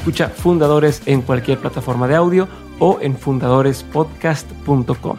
[0.00, 5.18] Escucha Fundadores en cualquier plataforma de audio o en fundadorespodcast.com.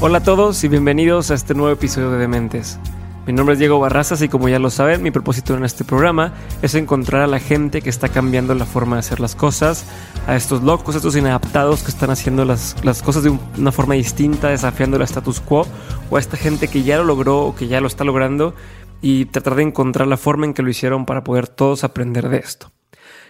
[0.00, 2.78] Hola a todos y bienvenidos a este nuevo episodio de Dementes.
[3.26, 6.34] Mi nombre es Diego Barrazas y como ya lo saben, mi propósito en este programa
[6.60, 9.86] es encontrar a la gente que está cambiando la forma de hacer las cosas,
[10.26, 13.94] a estos locos, a estos inadaptados que están haciendo las, las cosas de una forma
[13.94, 15.66] distinta, desafiando el status quo,
[16.10, 18.54] o a esta gente que ya lo logró o que ya lo está logrando
[19.00, 22.36] y tratar de encontrar la forma en que lo hicieron para poder todos aprender de
[22.36, 22.72] esto.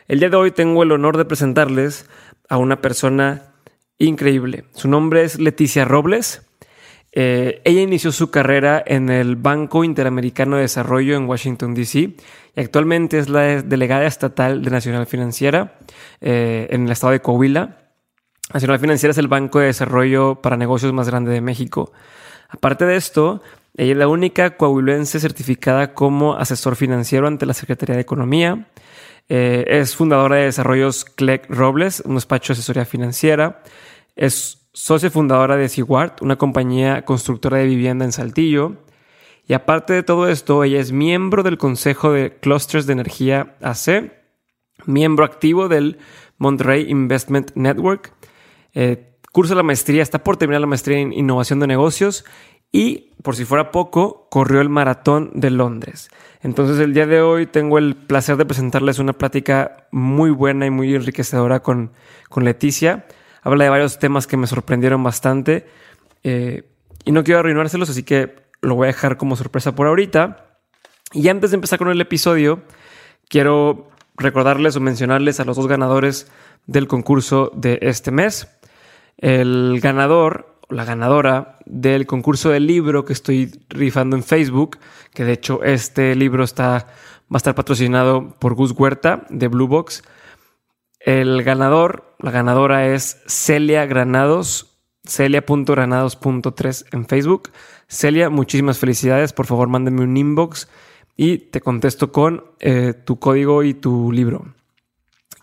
[0.08, 2.10] El día de hoy tengo el honor de presentarles
[2.48, 3.54] a una persona
[3.98, 4.64] increíble.
[4.74, 6.42] Su nombre es Leticia Robles.
[7.16, 12.00] Eh, ella inició su carrera en el Banco Interamericano de Desarrollo en Washington, D.C.
[12.56, 15.78] y actualmente es la delegada estatal de Nacional Financiera
[16.20, 17.78] eh, en el estado de Coahuila.
[18.52, 21.92] Nacional Financiera es el banco de desarrollo para negocios más grande de México.
[22.48, 23.42] Aparte de esto,
[23.76, 28.66] ella es la única coahuilense certificada como asesor financiero ante la Secretaría de Economía.
[29.28, 33.62] Eh, es fundadora de Desarrollos Clegg Robles, un despacho de asesoría financiera.
[34.16, 38.74] Es socia fundadora de Siguart, una compañía constructora de vivienda en Saltillo.
[39.46, 44.12] Y aparte de todo esto, ella es miembro del Consejo de Clusters de Energía AC,
[44.84, 45.98] miembro activo del
[46.38, 48.12] Monterrey Investment Network,
[48.74, 52.24] eh, cursa la maestría, está por terminar la maestría en innovación de negocios
[52.72, 56.08] y, por si fuera poco, corrió el maratón de Londres.
[56.42, 60.70] Entonces, el día de hoy tengo el placer de presentarles una plática muy buena y
[60.70, 61.92] muy enriquecedora con,
[62.28, 63.06] con Leticia
[63.44, 65.66] habla de varios temas que me sorprendieron bastante
[66.24, 66.64] eh,
[67.04, 70.58] y no quiero arruinárselos, así que lo voy a dejar como sorpresa por ahorita.
[71.12, 72.62] Y antes de empezar con el episodio,
[73.28, 76.30] quiero recordarles o mencionarles a los dos ganadores
[76.66, 78.48] del concurso de este mes.
[79.18, 84.78] El ganador o la ganadora del concurso del libro que estoy rifando en Facebook,
[85.12, 86.86] que de hecho este libro está,
[87.30, 90.02] va a estar patrocinado por Gus Huerta de Blue Box.
[91.00, 97.50] El ganador, la ganadora es Celia Granados, celia.granados.3 en Facebook.
[97.86, 99.34] Celia, muchísimas felicidades.
[99.34, 100.66] Por favor, mándame un inbox
[101.18, 104.54] y te contesto con eh, tu código y tu libro.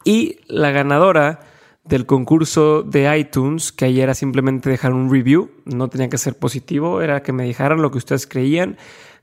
[0.05, 1.41] Y la ganadora
[1.83, 6.39] del concurso de iTunes, que ayer era simplemente dejar un review, no tenía que ser
[6.39, 8.77] positivo, era que me dijeran lo que ustedes creían,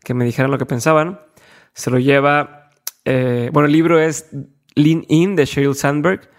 [0.04, 1.18] que me dijeran lo que pensaban.
[1.72, 2.70] Se lo lleva,
[3.04, 4.30] eh, bueno, el libro es
[4.76, 6.37] Lean In de Sheryl Sandberg,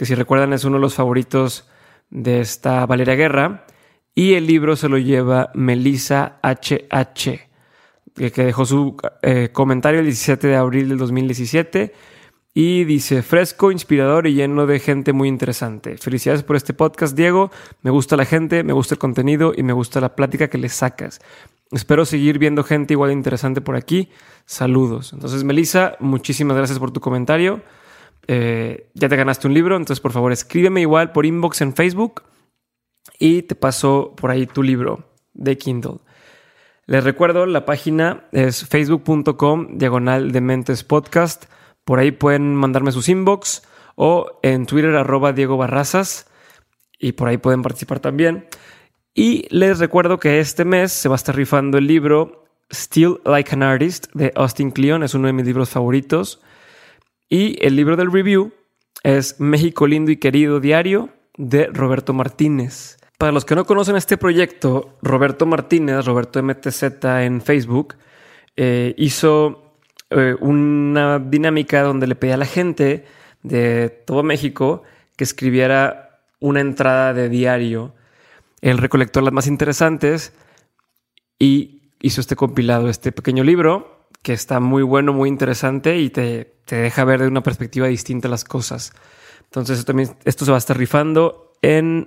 [0.00, 1.68] que si recuerdan es uno de los favoritos
[2.08, 3.66] de esta Valeria Guerra.
[4.14, 7.38] Y el libro se lo lleva Melissa HH,
[8.14, 11.92] que dejó su eh, comentario el 17 de abril del 2017.
[12.54, 15.98] Y dice, fresco, inspirador y lleno de gente muy interesante.
[15.98, 17.50] Felicidades por este podcast, Diego.
[17.82, 20.70] Me gusta la gente, me gusta el contenido y me gusta la plática que le
[20.70, 21.20] sacas.
[21.72, 24.08] Espero seguir viendo gente igual de interesante por aquí.
[24.46, 25.12] Saludos.
[25.12, 27.60] Entonces, Melissa, muchísimas gracias por tu comentario.
[28.26, 32.22] Eh, ya te ganaste un libro, entonces por favor escríbeme igual por inbox en Facebook
[33.18, 35.04] y te paso por ahí tu libro
[35.34, 35.98] de Kindle.
[36.86, 41.44] Les recuerdo, la página es facebook.com diagonal de mentes podcast.
[41.84, 43.62] Por ahí pueden mandarme sus inbox
[43.94, 46.28] o en Twitter arroba Diego Barrazas
[46.98, 48.46] y por ahí pueden participar también.
[49.14, 53.54] Y les recuerdo que este mes se va a estar rifando el libro Still Like
[53.54, 56.40] an Artist de Austin Kleon, es uno de mis libros favoritos.
[57.32, 58.52] Y el libro del review
[59.04, 62.98] es México lindo y querido diario de Roberto Martínez.
[63.18, 67.94] Para los que no conocen este proyecto, Roberto Martínez, Roberto MTZ en Facebook,
[68.56, 69.76] eh, hizo
[70.10, 73.04] eh, una dinámica donde le pedía a la gente
[73.44, 74.82] de todo México
[75.16, 77.94] que escribiera una entrada de diario.
[78.60, 80.32] Él recolectó las más interesantes
[81.38, 83.89] y hizo este compilado, este pequeño libro
[84.22, 88.28] que está muy bueno, muy interesante y te te deja ver de una perspectiva distinta
[88.28, 88.92] las cosas.
[89.42, 92.06] Entonces, esto, también, esto se va a estar rifando en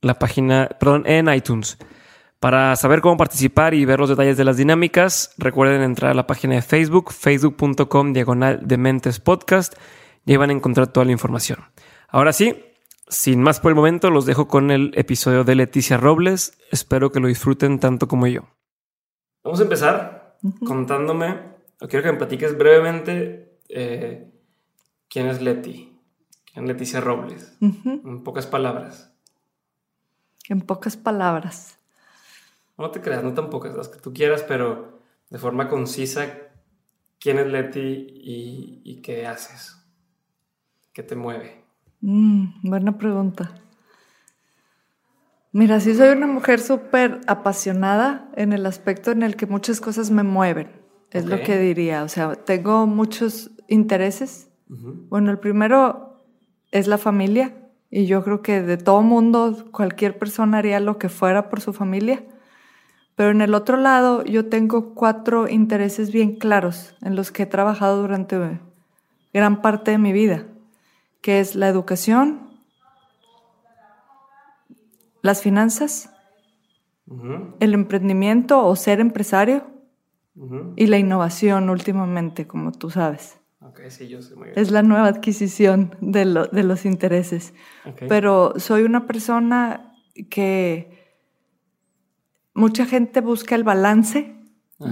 [0.00, 1.78] la página, perdón, en iTunes.
[2.40, 6.26] Para saber cómo participar y ver los detalles de las dinámicas, recuerden entrar a la
[6.26, 9.74] página de Facebook, facebook.com diagonal de Mentes Podcast,
[10.26, 11.60] y ahí van a encontrar toda la información.
[12.08, 12.64] Ahora sí,
[13.06, 16.58] sin más por el momento, los dejo con el episodio de Leticia Robles.
[16.72, 18.48] Espero que lo disfruten tanto como yo.
[19.44, 20.19] Vamos a empezar
[20.66, 21.40] contándome,
[21.80, 24.30] o quiero que me platiques brevemente eh,
[25.08, 25.96] quién es Leti,
[26.52, 29.12] quién es Leticia Robles, en pocas palabras.
[30.48, 31.78] En pocas palabras.
[32.76, 36.26] No te creas, no tan pocas, las que tú quieras, pero de forma concisa,
[37.18, 39.76] ¿quién es Leti y, qué haces?
[40.92, 41.62] ¿Qué te mueve?
[42.00, 43.54] Mm, buena pregunta.
[45.52, 50.10] Mira, sí soy una mujer súper apasionada en el aspecto en el que muchas cosas
[50.10, 50.70] me mueven,
[51.10, 52.04] es lo que diría.
[52.04, 54.48] O sea, tengo muchos intereses.
[54.68, 56.24] Bueno, el primero
[56.70, 57.56] es la familia
[57.90, 61.72] y yo creo que de todo mundo cualquier persona haría lo que fuera por su
[61.72, 62.22] familia.
[63.16, 67.46] Pero en el otro lado yo tengo cuatro intereses bien claros en los que he
[67.46, 68.60] trabajado durante
[69.34, 70.46] gran parte de mi vida,
[71.20, 72.49] que es la educación,
[75.22, 76.10] las finanzas,
[77.58, 79.66] el emprendimiento o ser empresario
[80.76, 83.38] y la innovación últimamente, como tú sabes.
[83.88, 84.58] sí, yo sé muy bien.
[84.58, 87.52] Es la nueva adquisición de, los intereses.
[88.08, 89.94] Pero soy una persona
[90.30, 91.16] que
[92.54, 94.36] mucha gente busca el balance.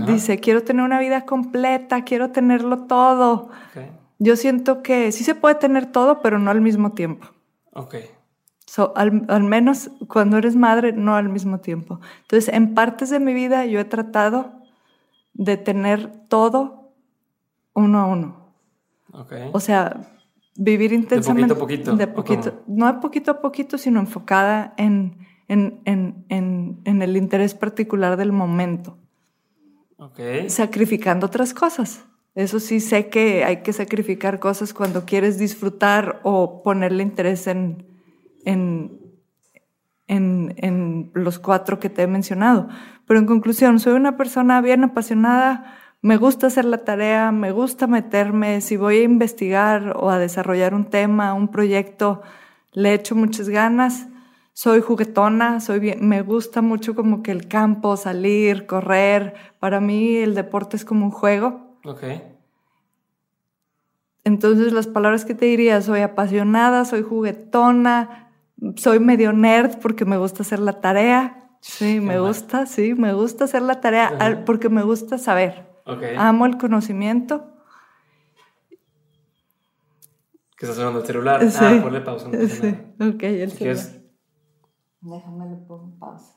[0.06, 3.48] Dice, quiero tener una vida completa, quiero tenerlo todo.
[4.18, 7.28] Yo siento que sí se puede tener todo, pero no al mismo tiempo.
[8.76, 8.92] Ok.
[8.96, 12.00] al, menos cuando eres madre, no al mismo tiempo.
[12.22, 14.52] Entonces, en partes de mi vida yo he tratado
[15.34, 16.92] de tener todo
[17.74, 18.52] uno a uno.
[19.12, 19.50] Okay.
[19.52, 20.00] O sea,
[20.56, 21.54] vivir intensamente.
[21.54, 21.96] De poquito a poquito.
[21.96, 22.62] De poquito.
[22.66, 28.16] No de poquito a poquito, sino enfocada en en, en, en, en el interés particular
[28.16, 28.98] del momento.
[29.96, 30.48] Okay.
[30.48, 32.04] Sacrificando otras cosas.
[32.34, 37.87] Eso sí sé que hay que sacrificar cosas cuando quieres disfrutar o ponerle interés en,
[38.48, 39.00] en,
[40.06, 42.68] en, en, los cuatro que te he mencionado.
[43.06, 47.86] Pero en conclusión, soy una persona bien apasionada, me gusta hacer la tarea, me gusta
[47.86, 52.22] meterme, si voy a investigar o a desarrollar un tema, un proyecto,
[52.72, 54.08] le echo muchas ganas
[54.58, 59.34] soy juguetona, soy bien, me gusta mucho como que el campo, salir, correr.
[59.60, 61.78] Para mí el deporte es como un juego.
[61.84, 62.02] Ok.
[64.24, 68.27] Entonces las palabras que te diría, soy apasionada, soy juguetona,
[68.76, 71.56] soy medio nerd porque me gusta hacer la tarea.
[71.60, 75.66] Sí, me gusta, sí, me gusta hacer la tarea porque me gusta saber.
[75.84, 76.16] Okay.
[76.16, 77.54] Amo el conocimiento.
[80.56, 81.50] ¿Qué estás hablando el celular?
[81.50, 81.58] Sí.
[81.60, 82.30] Ah, ponle pausa.
[82.48, 83.86] sí, ok, el celular.
[85.00, 86.34] Déjame le pongo pausa.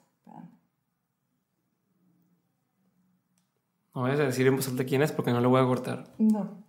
[3.94, 6.14] No vayas a decir en voz alta quién es porque no lo voy a cortar.
[6.18, 6.66] No.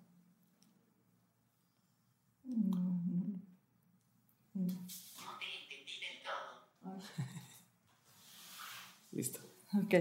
[9.13, 9.41] Listo.
[9.75, 9.95] Ok.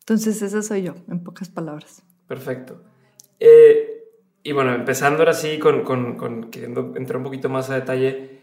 [0.00, 2.02] Entonces esa soy yo, en pocas palabras.
[2.28, 2.82] Perfecto.
[3.40, 4.04] Eh,
[4.42, 8.42] y bueno, empezando ahora sí con, con, con queriendo entrar un poquito más a detalle,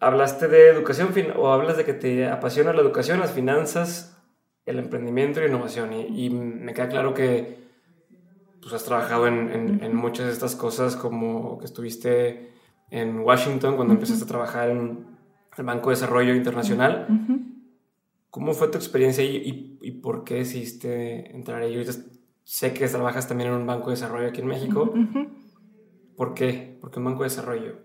[0.00, 4.16] hablaste de educación o hablas de que te apasiona la educación, las finanzas,
[4.64, 5.92] el emprendimiento y la innovación.
[5.92, 7.58] Y, me queda claro que
[8.60, 12.52] pues, has trabajado en, muchas de estas cosas, como que estuviste
[12.90, 15.06] en Washington cuando empezaste a trabajar en
[15.56, 17.06] el Banco de Desarrollo Internacional.
[18.30, 21.74] ¿Cómo fue tu experiencia y, y, por qué decidiste entrar ahí?
[21.82, 21.92] Yo
[22.44, 24.92] sé que trabajas también en un banco de desarrollo aquí en México.
[26.16, 26.76] ¿Por qué?
[26.80, 27.76] ¿Por qué un banco de desarrollo?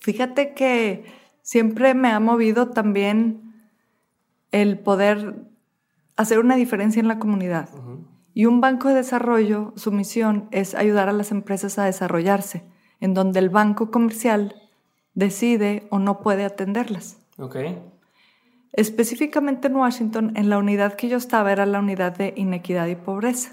[0.00, 1.04] Fíjate que
[1.42, 3.54] siempre me ha movido también
[4.52, 5.46] el poder
[6.16, 7.68] hacer una diferencia en la comunidad.
[8.34, 12.64] Y un banco de desarrollo, su misión es ayudar a las empresas a desarrollarse,
[13.00, 14.54] en donde el banco comercial
[15.14, 17.18] decide o no puede atenderlas.
[17.38, 17.80] Okay.
[18.76, 22.96] Específicamente en Washington, en la unidad que yo estaba era la unidad de inequidad y
[22.96, 23.52] pobreza.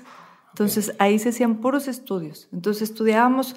[0.49, 2.49] Entonces ahí se hacían puros estudios.
[2.51, 3.55] Entonces estudiábamos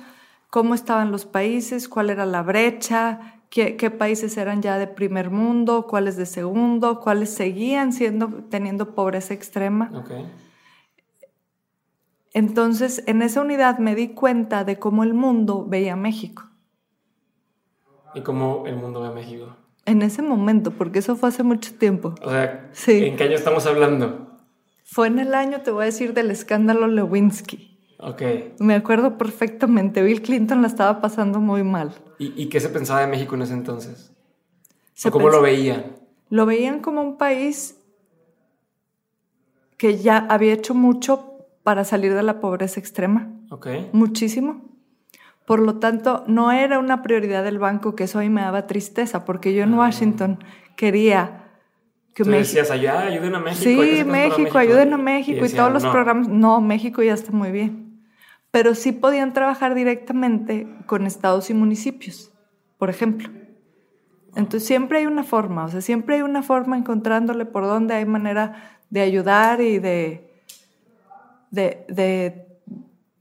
[0.50, 5.86] cómo estaban los países, cuál era la brecha, qué, países eran ya de primer mundo,
[5.86, 9.90] cuáles de segundo, cuáles seguían siendo, teniendo pobreza extrema.
[12.34, 16.42] Entonces, en esa unidad me di cuenta de cómo el mundo veía a México.
[18.14, 19.63] ¿Y cómo el mundo ve a México?
[19.86, 22.14] En ese momento, porque eso fue hace mucho tiempo.
[22.22, 24.30] O sea, ¿en qué año estamos hablando?
[24.84, 27.78] Fue en el año, te voy a decir, del escándalo Lewinsky.
[27.98, 28.22] Ok.
[28.60, 31.94] Me acuerdo perfectamente, Bill Clinton la estaba pasando muy mal.
[32.18, 34.12] ¿Y, y qué se pensaba de México en ese entonces?
[35.04, 35.96] ¿O cómo lo veían?
[36.30, 37.78] Lo veían como un país
[39.76, 43.68] que ya había hecho mucho para salir de la pobreza extrema, Ok.
[43.92, 44.62] muchísimo.
[45.46, 48.66] Por lo tanto, no era una prioridad del banco, que eso a mí me daba
[48.66, 50.38] tristeza, porque yo en Washington
[50.76, 51.40] quería
[52.14, 52.46] que Tú México...
[52.60, 53.62] decías allá, ayuden a México.
[53.64, 55.92] Sí, para México, ayuden a Y México y, decían, todos los "No".
[55.92, 56.28] programas.
[56.28, 58.00] No, México ya está muy bien.
[58.50, 62.32] Pero sí podían trabajar directamente con estados y municipios,
[62.78, 63.28] por ejemplo.
[64.36, 68.04] Entonces siempre hay una forma, o sea, siempre hay una forma encontrándole por dónde hay
[68.06, 70.30] manera de ayudar y de,
[71.50, 72.46] de, de,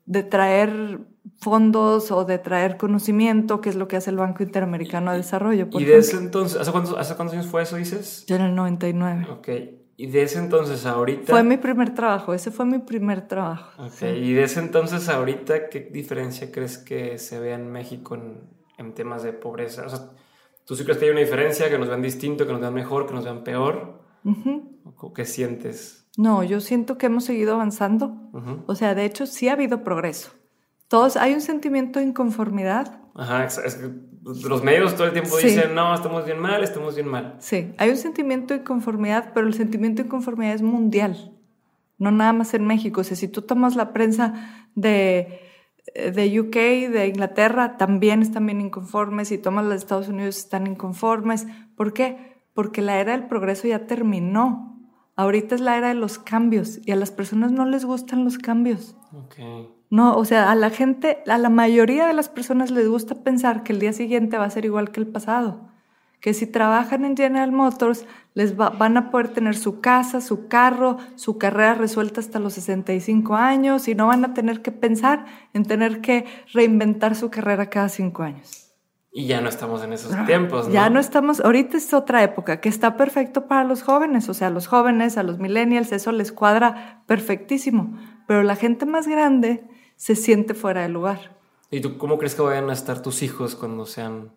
[0.05, 0.99] de traer
[1.39, 5.69] fondos o de traer conocimiento, que es lo que hace el Banco Interamericano de Desarrollo.
[5.69, 6.17] Por Y de ejemplo.
[6.17, 8.25] ese entonces, ¿hace cuántos, ¿hace cuántos años fue eso, dices?
[8.27, 9.27] Yo en el 99.
[9.31, 9.49] Ok.
[9.95, 11.31] Y de ese entonces ahorita.
[11.31, 13.83] Fue mi primer trabajo, ese fue mi primer trabajo.
[13.83, 13.91] Ok.
[13.93, 14.05] sí.
[14.07, 18.41] Y de ese entonces ahorita, ¿qué diferencia crees que se vea en México en,
[18.77, 19.85] en temas de pobreza?
[19.85, 20.09] O sea,
[20.65, 23.05] ¿tú sí crees que hay una diferencia, que nos vean distinto, que nos vean mejor,
[23.05, 24.01] que nos vean peor?
[24.25, 24.79] Ujú.
[24.97, 26.07] ¿O ¿Qué sientes?
[26.17, 28.13] No, yo siento que hemos seguido avanzando.
[28.67, 30.31] O sea, de hecho, sí ha habido progreso.
[30.93, 32.99] Todos, hay un sentimiento de inconformidad.
[33.15, 33.79] Ajá, es, es
[34.21, 35.47] los medios todo el tiempo Sí.
[35.47, 37.35] dicen, no, estamos bien mal, estamos bien mal.
[37.39, 41.35] Sí, hay un sentimiento de inconformidad, pero el sentimiento de inconformidad es mundial.
[41.97, 43.01] No nada más en México.
[43.01, 45.39] O sea, si tú tomas la prensa de,
[45.95, 49.29] de UK, de Inglaterra, también están bien inconformes.
[49.29, 51.47] Si tomas la de Estados Unidos, están inconformes.
[51.75, 52.37] ¿Por qué?
[52.53, 54.79] Porque la era del progreso ya terminó.
[55.15, 58.37] Ahorita es la era de los cambios y a las personas no les gustan los
[58.37, 58.95] cambios.
[59.11, 59.35] Ok.
[59.93, 63.61] No, o sea, a la gente, a la mayoría de las personas les gusta pensar
[63.61, 65.69] que el día siguiente va a ser igual que el pasado.
[66.19, 70.47] Que si trabajan en General Motors, les va- van a poder tener su casa, su
[70.47, 75.25] carro, su carrera resuelta hasta los 65 años y no van a tener que pensar
[75.53, 78.73] en tener que reinventar su carrera cada cinco años.
[79.11, 80.71] Y ya no estamos en esos tiempos, ¿no?
[80.71, 84.33] Ah, Ya no estamos, ahorita es otra época que está perfecto para los jóvenes, o
[84.33, 87.95] sea, a los jóvenes, a los millennials, eso les cuadra perfectísimo,
[88.27, 91.37] pero la gente más grande se siente fuera de lugar.
[91.71, 94.31] ¿Y tú cómo crees que vayan a estar tus hijos cuando sean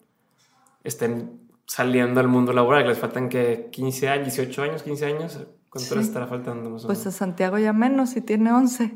[0.85, 2.83] estén saliendo al mundo laboral?
[2.85, 5.39] Que les faltan que 15 años, 18 años, 15 años.
[5.69, 5.95] ¿Cuánto Sí.
[5.97, 7.15] les estará faltando más o Pues a menos?
[7.17, 8.95] Santiago ya menos, si tiene 11.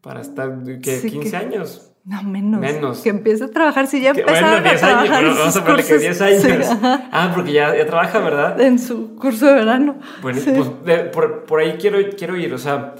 [0.00, 0.98] Para estar, ¿qué?
[1.00, 1.90] Sí, 15 que- años.
[2.04, 2.60] No, menos.
[2.60, 3.00] Menos.
[3.00, 5.60] Que empiece a trabajar, si ya empezaron bueno, 10 a años, trabajar en vamos a
[5.62, 6.00] ponerle que cursos.
[6.02, 6.42] 10 años.
[6.42, 6.78] Sí,
[7.10, 8.60] ah, porque ya, ya trabaja, ¿verdad?
[8.60, 9.98] en su curso de verano.
[10.20, 10.52] Bueno, Sí.
[10.54, 12.94] pues de- por, por ahí quiero, quiero ir, o sea,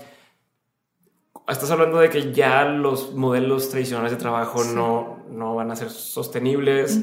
[1.53, 4.73] estás hablando de que ya los modelos tradicionales de trabajo Sí.
[4.75, 7.01] no, no van a ser sostenibles.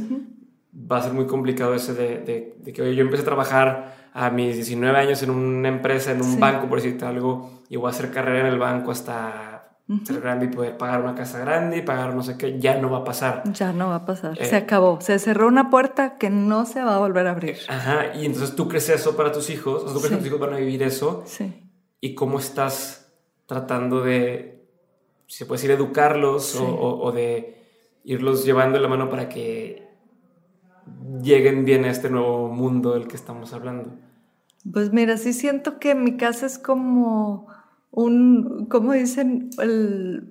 [0.73, 4.09] Va a ser muy complicado ese de, de- de que oye, yo empecé a trabajar
[4.13, 6.37] a mis 19 años en una empresa, en un Sí.
[6.39, 9.57] banco, por decirte algo, y voy a hacer carrera en el banco hasta
[10.05, 12.89] ser grande y poder pagar una casa grande y pagar no sé qué, ya no
[12.89, 13.43] va a pasar.
[13.51, 14.37] Ya no va a pasar.
[14.41, 14.45] Eh.
[14.45, 15.01] Se acabó.
[15.01, 17.57] Se cerró una puerta que no se va a volver a abrir.
[17.67, 20.09] Ajá, y entonces tú crees eso para tus hijos, o sea, tú crees Sí.
[20.15, 21.69] que tus hijos van a vivir eso, Sí.
[21.99, 23.00] y cómo estás
[23.55, 24.63] tratando de,
[25.27, 26.57] si se puede decir, educarlos Sí.
[26.61, 27.57] o, o- o de
[28.05, 29.89] irlos llevando la mano para que
[31.21, 33.91] lleguen bien a este nuevo mundo del que estamos hablando.
[34.71, 37.47] Pues mira, sí siento que mi casa es como
[37.91, 39.49] un, ¿cómo dicen?
[39.59, 40.29] El-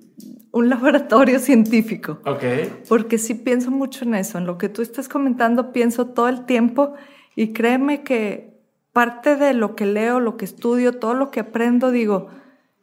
[0.51, 2.17] un laboratorio científico.
[2.25, 2.43] Ok.
[2.89, 6.45] Porque sí pienso mucho en eso, en lo que tú estás comentando, pienso todo el
[6.45, 6.93] tiempo
[7.35, 8.59] y créeme que
[8.93, 12.27] parte de lo que leo, lo que estudio, todo lo que aprendo, digo,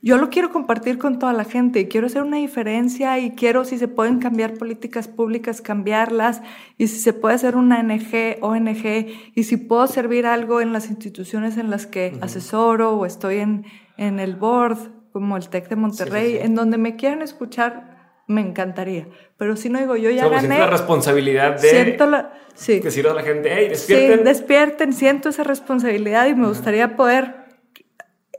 [0.00, 3.64] yo lo quiero compartir con toda la gente y quiero hacer una diferencia y quiero,
[3.64, 6.40] si se pueden cambiar políticas públicas, cambiarlas
[6.76, 10.88] y si se puede hacer una NG, ONG y si puedo servir algo en las
[10.88, 13.64] instituciones en las que asesoro o estoy en,
[13.97, 14.78] en el board,
[15.12, 16.38] como el TEC de Monterrey, sí.
[16.43, 19.09] en donde me quieran escuchar, me encantaría.
[19.37, 20.47] Pero si no digo, yo ya Como gané.
[20.49, 24.25] sientes la responsabilidad de siento la, sí, que sirva a la gente, hey, sí, despierten.
[24.25, 27.48] despierten, siento esa responsabilidad y me gustaría poder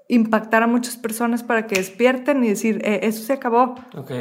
[0.10, 4.12] impactar a muchas personas para que despierten y decir, eh, eso se acabó, ok.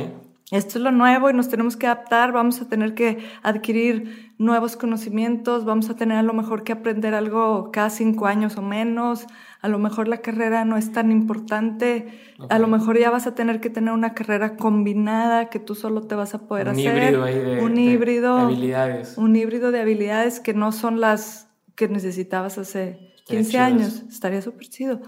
[0.52, 4.76] esto es lo nuevo y nos tenemos que adaptar, vamos a tener que adquirir nuevos
[4.76, 9.26] conocimientos, vamos a tener a lo mejor que aprender algo cada cinco años o menos,
[9.62, 12.06] a lo mejor la carrera no es tan importante,
[12.50, 16.02] a lo mejor ya vas a tener que tener una carrera combinada que tú solo
[16.02, 19.16] te vas a poder un hacer, híbrido ahí de, un híbrido, de habilidades.
[19.16, 24.02] un híbrido de habilidades que no son las que necesitabas hace Estaría 15 chido años,
[24.10, 25.00] estaría súper chido.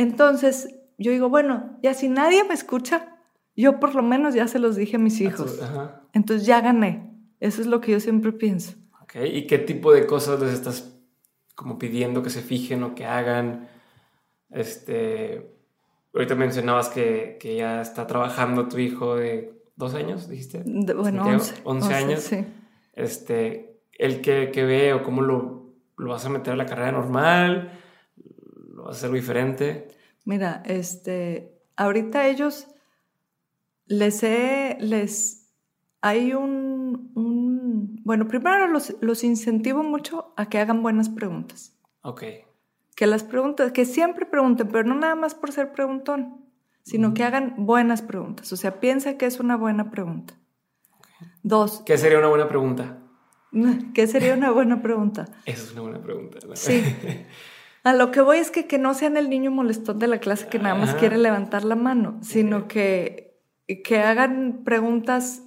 [0.00, 3.18] Entonces, yo digo, bueno, ya si nadie me escucha,
[3.54, 5.60] yo por lo menos ya se los dije a mis hijos.
[5.60, 6.00] Ajá.
[6.14, 7.14] Entonces ya gané.
[7.38, 8.76] Eso es lo que yo siempre pienso.
[9.14, 10.96] ¿y qué tipo de cosas les estás
[11.54, 13.68] como pidiendo que se fijen o que hagan?
[14.48, 15.52] Este,
[16.14, 20.62] ahorita mencionabas que, que, ya está trabajando tu hijo de dos años, dijiste.
[20.64, 21.54] bueno, once.
[21.64, 22.20] Once años.
[22.20, 22.46] Sí.
[22.94, 26.92] Este, el que, que ve o cómo lo, lo vas a meter a la carrera
[26.92, 27.79] normal,
[28.90, 29.88] hacer diferente.
[30.24, 32.68] Mira, este, ahorita ellos
[33.86, 35.52] les he, les,
[36.00, 41.76] hay un, un bueno, primero los, los incentivo mucho a que hagan buenas preguntas.
[42.02, 42.24] Ok.
[42.96, 46.44] Que las preguntas, que siempre pregunten, pero no nada más por ser preguntón,
[46.82, 48.52] sino que hagan buenas preguntas.
[48.52, 50.34] O sea, piensa que es una buena pregunta.
[51.42, 51.82] Dos.
[51.86, 52.98] ¿Qué sería una buena pregunta?
[53.94, 55.26] ¿Qué sería una buena pregunta?
[55.44, 56.38] Esa es una buena pregunta.
[56.54, 56.82] Sí.
[57.82, 60.48] A lo que voy es que, que no sean el niño molestón de la clase
[60.48, 63.40] que nada más quiere levantar la mano, sino que,
[63.84, 65.42] que hagan preguntas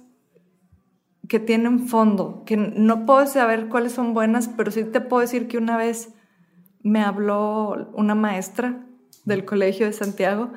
[1.28, 5.46] que tienen fondo, que no puedo saber cuáles son buenas, pero sí te puedo decir
[5.46, 6.12] que una vez
[6.82, 8.84] me habló una maestra
[9.24, 10.52] del colegio de Santiago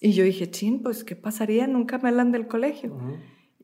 [0.00, 1.66] y yo dije, chin, pues ¿qué pasaría?
[1.66, 2.96] Nunca me hablan del colegio.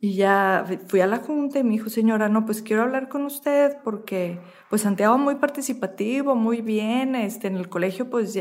[0.00, 3.24] Y ya fui a la junta y me dijo, señora, no, pues quiero hablar con
[3.24, 4.38] usted porque,
[4.70, 8.38] pues Santiago muy participativo, muy bien, este, en el colegio pues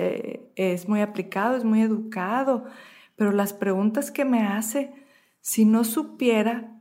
[0.56, 2.66] es muy aplicado, es muy educado,
[3.16, 4.94] pero las preguntas que me hace,
[5.42, 6.80] si no supiera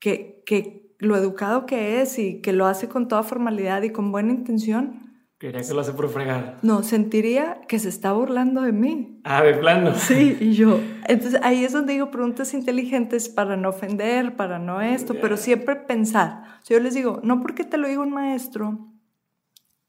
[0.00, 4.10] que, que lo educado que es y que lo hace con toda formalidad y con
[4.10, 5.09] buena intención,
[5.40, 6.58] Quería que lo hace por fregar.
[6.60, 9.22] No, sentiría que se está burlando de mí.
[9.24, 9.94] Ah, de plano.
[9.94, 10.78] Sí, y yo.
[11.08, 15.76] Entonces ahí es donde digo preguntas inteligentes para no ofender, para no esto, pero siempre
[15.76, 16.42] pensar.
[16.62, 18.80] O sea, yo les digo, no porque te lo diga un maestro,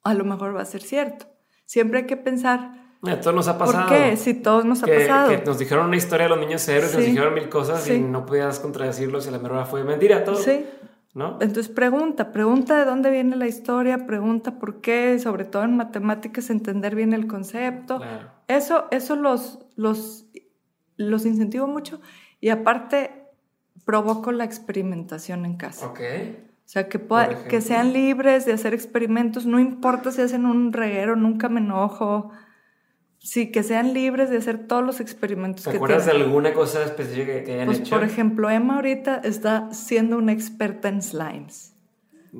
[0.03, 1.25] a lo mejor va a ser cierto.
[1.65, 2.71] Siempre hay que pensar.
[3.03, 3.89] A todos nos ha pasado.
[3.89, 4.15] ¿Por qué?
[4.15, 5.31] Si todos nos ha pasado.
[5.31, 8.25] Que nos dijeron una historia de los niños héroes, nos dijeron mil cosas y no
[8.25, 10.37] podías contradecirlos y la mejor fue mentira todo.
[10.37, 10.65] Sí.
[11.13, 16.49] Entonces pregunta, pregunta de dónde viene la historia, pregunta por qué, sobre todo en matemáticas
[16.49, 18.01] entender bien el concepto.
[18.47, 20.25] Eso, eso los, los,
[20.95, 21.99] los incentivo mucho
[22.39, 23.25] y aparte
[23.85, 25.87] provoco la experimentación en casa.
[25.87, 25.99] Ok.
[25.99, 27.01] O sea, que,
[27.49, 32.31] que sean libres de hacer experimentos, no importa si hacen un reguero, nunca me enojo.
[33.23, 37.43] Sí, que sean libres de hacer todos los experimentos ¿Te acuerdas de alguna cosa específica
[37.43, 37.95] que hayan pues, hecho?
[37.95, 41.75] Por ejemplo, Emma ahorita está siendo una experta en slimes.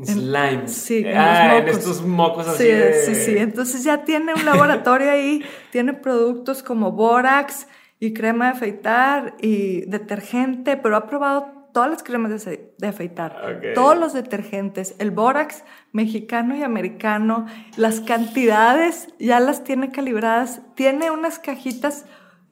[0.04, 0.72] Slimes.
[0.72, 2.64] sí, en, ah, en estos mocos así.
[2.64, 3.38] Sí, sí, sí.
[3.38, 7.68] Entonces ya tiene un laboratorio ahí, tiene productos como Borax
[8.00, 13.98] y crema de afeitar y detergente, pero ha probado todas las cremas de, afeitar, todos
[13.98, 17.46] los detergentes, el bórax mexicano y americano,
[17.78, 22.06] las cantidades ya las tiene calibradas, tiene unas cajitas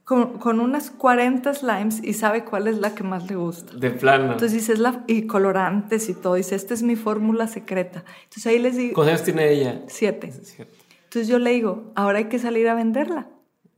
[0.03, 3.77] con, unas 40 slimes y sabe cuál es la que más le gusta.
[3.77, 4.32] De plano.
[4.32, 8.03] Entonces dice, la, y colorantes y todo, dice, esta es mi fórmula secreta.
[8.23, 8.95] Entonces ahí les digo...
[8.95, 9.82] ¿Cuántos tiene ella?
[9.86, 10.34] Siete.
[11.03, 13.27] Entonces yo le digo, ahora hay que salir a venderla.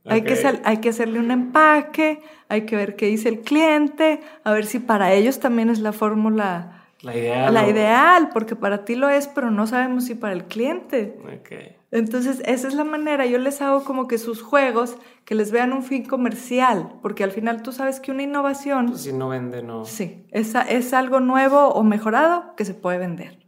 [0.04, 4.52] Hay, que hay que hacerle un empaque, hay que ver qué dice el cliente, a
[4.52, 7.54] ver si para ellos también es la fórmula la ideal.
[7.54, 11.18] La ideal, porque para ti lo es, pero no sabemos si para el cliente.
[11.40, 11.76] Okay.
[11.90, 13.26] Entonces, esa es la manera.
[13.26, 17.32] Yo les hago como que sus juegos, que les vean un fin comercial, porque al
[17.32, 18.86] final tú sabes que una innovación...
[18.86, 19.84] Pues si no vende, no.
[19.84, 23.40] Sí, es, es algo nuevo o mejorado que se puede vender.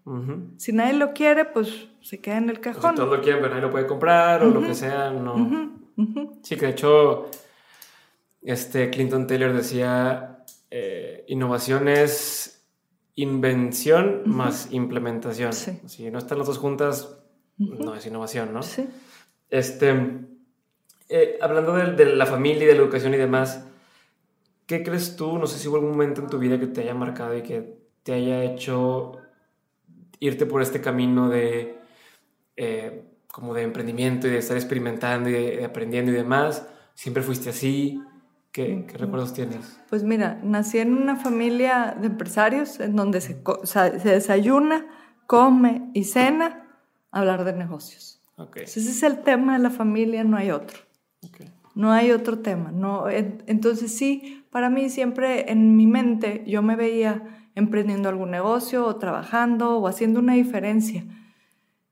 [0.58, 2.90] Si nadie lo quiere, pues se queda en el cajón.
[2.90, 5.83] si todos lo quieren, pero nadie lo puede comprar o lo que sea, no.
[6.42, 7.30] Sí, que de hecho,
[8.42, 12.66] este Clinton Taylor decía, eh, innovación es
[13.16, 15.52] invención más implementación.
[15.52, 17.18] Si no están las dos juntas,
[17.58, 18.62] no es innovación, ¿no?
[18.62, 18.88] Sí.
[19.50, 19.94] Este,
[21.08, 23.66] eh, hablando de, la familia y de la educación y demás,
[24.66, 25.38] ¿qué crees tú?
[25.38, 27.78] No sé si hubo algún momento en tu vida que te haya marcado y que
[28.02, 29.12] te haya hecho
[30.20, 31.78] irte por este camino de...
[32.56, 36.68] Eh, como de emprendimiento y de estar experimentando y aprendiendo y demás?
[36.94, 38.00] ¿Siempre fuiste así?
[38.52, 39.80] ¿Qué, recuerdos tienes?
[39.90, 44.86] Pues mira, nací en una familia de empresarios en donde se, se desayuna,
[45.26, 46.78] come y cena
[47.10, 48.20] hablar de negocios.
[48.54, 50.78] ese es el tema de la familia, no hay otro.
[51.74, 52.70] No hay otro tema.
[52.70, 58.86] No, entonces sí, para mí siempre en mi mente yo me veía emprendiendo algún negocio
[58.86, 61.04] o trabajando o haciendo una diferencia.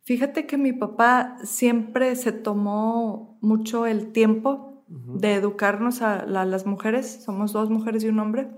[0.04, 7.22] Fíjate que mi papá siempre se tomó mucho el tiempo de educarnos a, las mujeres,
[7.24, 8.50] somos dos mujeres y un hombre,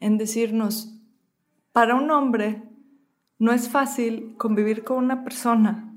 [0.00, 0.98] en decirnos,
[1.72, 2.62] para un hombre
[3.38, 5.92] no es fácil convivir con una persona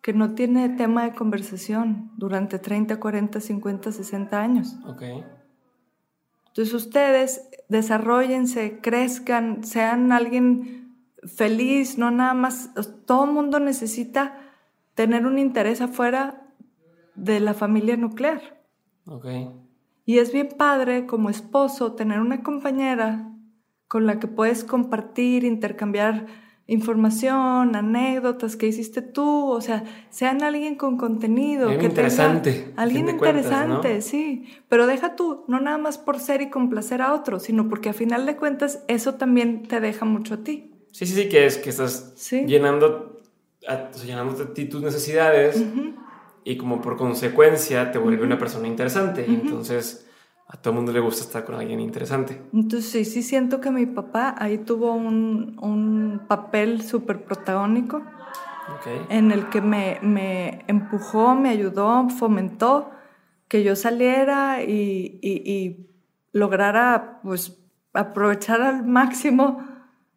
[0.00, 4.76] que no tiene tema de conversación durante 30, 40, 50, 60 años.
[4.86, 5.24] Okay.
[6.46, 10.85] Entonces ustedes desarrollense, crezcan, sean alguien
[11.26, 12.70] feliz, no nada más,
[13.04, 14.38] todo el mundo necesita
[14.94, 16.46] tener un interés afuera
[17.14, 18.62] de la familia nuclear.
[19.06, 19.26] Ok.
[20.04, 23.32] Y es bien padre como esposo tener una compañera
[23.88, 26.26] con la que puedes compartir, intercambiar
[26.68, 31.64] información, anécdotas que hiciste tú, o sea, sean alguien con contenido.
[31.64, 32.72] Alguien que interesante.
[32.76, 34.46] alguien interesante, sí.
[34.68, 37.92] Pero deja tú, no nada más por ser y complacer a otros, sino porque a
[37.92, 40.75] final de cuentas eso también te deja mucho a ti.
[40.96, 43.20] Sí, sí, sí, que es que estás llenando,
[43.68, 45.62] a, llenándote a ti tus necesidades
[46.42, 49.26] y como por consecuencia te vuelve una persona interesante.
[49.28, 50.08] Y entonces
[50.48, 52.40] a todo el mundo le gusta estar con alguien interesante.
[52.54, 58.02] Entonces sí, sí siento que mi papá ahí tuvo un, un papel súper protagónico
[59.10, 62.90] en el que me, me, empujó, me ayudó, fomentó
[63.48, 65.90] que yo saliera y, y,
[66.32, 67.58] lograra pues
[67.92, 69.75] aprovechar al máximo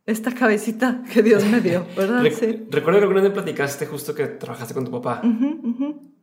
[0.09, 2.23] esta cabecita que Dios me dio, ¿verdad?
[2.31, 2.67] sí.
[2.69, 5.21] Recuerdo que alguna vez platicaste justo que trabajaste con tu papá.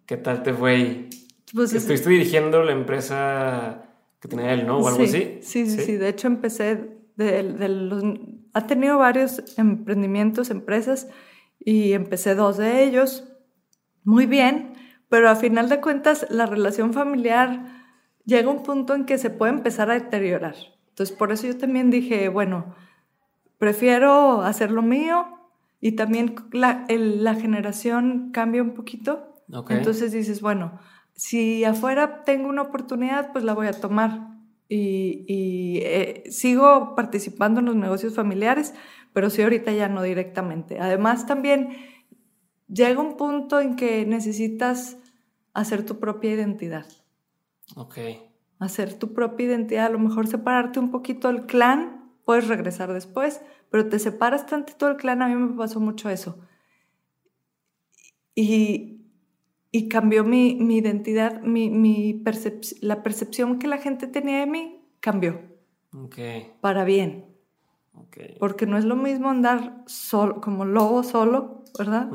[0.05, 1.09] ¿Qué tal te fue?
[1.55, 3.85] Pues Estuviste dirigiendo la empresa
[4.21, 4.79] que tenía él, ¿no?
[4.79, 5.39] O algo así.
[5.41, 8.03] Sí, sí, sí, De hecho, empecé de, los...
[8.53, 11.09] Ha tenido varios emprendimientos, empresas,
[11.61, 13.25] y empecé dos de ellos.
[14.03, 14.75] Muy bien,
[15.09, 17.85] pero a final de cuentas la relación familiar
[18.25, 20.57] llega a un punto en que se puede empezar a deteriorar.
[20.89, 22.75] Entonces, por eso yo también dije, bueno,
[23.59, 25.27] prefiero hacer lo mío
[25.81, 29.43] y también la, la generación cambia un poquito.
[29.69, 30.81] Entonces dices, bueno,
[31.15, 34.37] si afuera tengo una oportunidad, pues la voy a tomar.
[34.69, 38.75] Y, eh, sigo participando en los negocios familiares,
[39.13, 40.81] pero sí ahorita ya no directamente.
[40.81, 41.71] Además, también
[42.69, 44.99] llega un punto en que necesitas
[45.55, 46.87] hacer tu propia identidad.
[47.77, 47.99] Ok.
[48.59, 51.96] Hacer tu propia identidad, a lo mejor separarte un poquito del clan,
[52.27, 56.39] puedes regresar después, pero te separas tanto del clan, a mí me pasó mucho eso.
[58.35, 59.07] Y,
[59.71, 62.23] y cambió mi, mi identidad, mi, mi
[62.83, 65.41] la percepción que la gente tenía de mí cambió.
[65.93, 66.53] Okay.
[66.61, 67.27] Para bien.
[67.95, 68.37] Okay.
[68.41, 72.11] Porque no es lo mismo andar solo, como lobo solo, ¿verdad?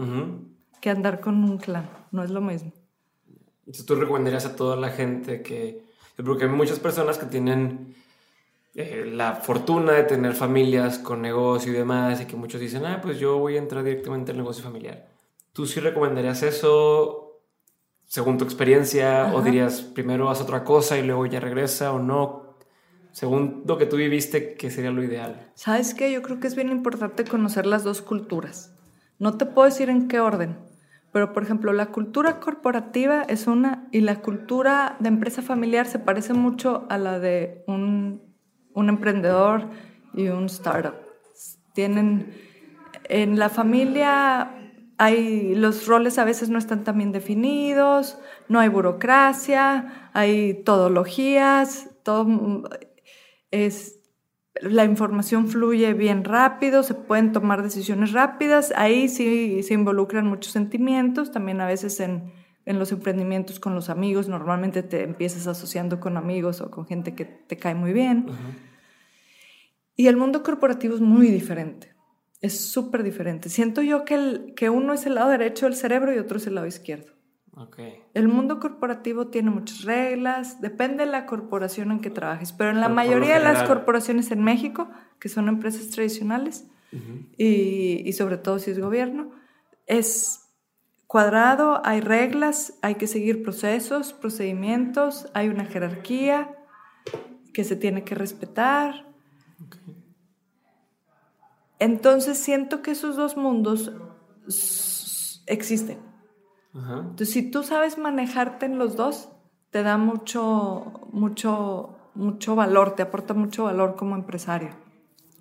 [0.82, 1.90] Que andar con un clan.
[2.12, 2.74] No es lo mismo.
[3.60, 5.86] Entonces tú recomendarías a toda la gente que...
[6.18, 7.96] Porque hay muchas personas que tienen
[8.76, 13.00] eh, la fortuna de tener familias con negocio y demás y que muchos dicen, ah,
[13.02, 15.08] pues yo voy a entrar directamente al negocio familiar.
[15.54, 17.32] ¿Tú sí recomendarías eso
[18.12, 22.58] según tu experiencia, o dirías primero haz otra cosa y luego ya regresa o no,
[23.14, 25.50] según lo que tú viviste, ¿qué sería lo ideal?
[25.56, 26.12] ¿Sabes qué?
[26.12, 28.76] Yo creo que es bien importante conocer las dos culturas.
[29.18, 30.58] No te puedo decir en qué orden,
[31.14, 36.00] pero por ejemplo, la cultura corporativa es una y la cultura de empresa familiar se
[36.00, 38.22] parece mucho a la de un,
[38.74, 39.70] un emprendedor
[40.14, 40.96] y un startup.
[41.74, 42.34] Tienen
[43.06, 44.62] en la familia
[45.02, 51.90] hay, los roles a veces no están tan bien definidos, no hay burocracia, hay todologías,
[52.04, 52.28] todo
[53.50, 54.00] es,
[54.62, 60.54] la información fluye bien rápido, se pueden tomar decisiones rápidas, ahí sí se involucran muchos
[60.54, 62.32] sentimientos, también a veces en,
[62.66, 67.16] en los emprendimientos con los amigos, normalmente te empiezas asociando con amigos o con gente
[67.16, 68.28] que te cae muy bien.
[69.96, 71.94] Y el mundo corporativo es muy diferente.
[72.40, 73.50] Es súper diferente.
[73.50, 76.48] Siento yo que, el, que uno es el lado derecho del cerebro y otro es
[76.48, 77.14] el lado izquierdo.
[77.54, 78.02] Okay.
[78.14, 82.80] El mundo corporativo tiene muchas reglas, depende de la corporación en que trabajes, pero en
[82.80, 86.66] la mayoría de las corporaciones en México, que son empresas tradicionales,
[87.38, 89.32] y, y sobre todo si es gobierno,
[89.86, 90.41] es
[91.12, 96.58] cuadrado, hay reglas, hay que seguir procesos, procedimientos, hay una jerarquía
[97.54, 99.12] que se tiene que respetar.
[101.80, 103.92] Entonces siento que esos dos mundos
[105.48, 106.00] existen.
[106.74, 109.28] Entonces, si tú sabes manejarte en los dos,
[109.70, 114.70] te da mucho, mucho, mucho valor, te aporta mucho valor como empresario.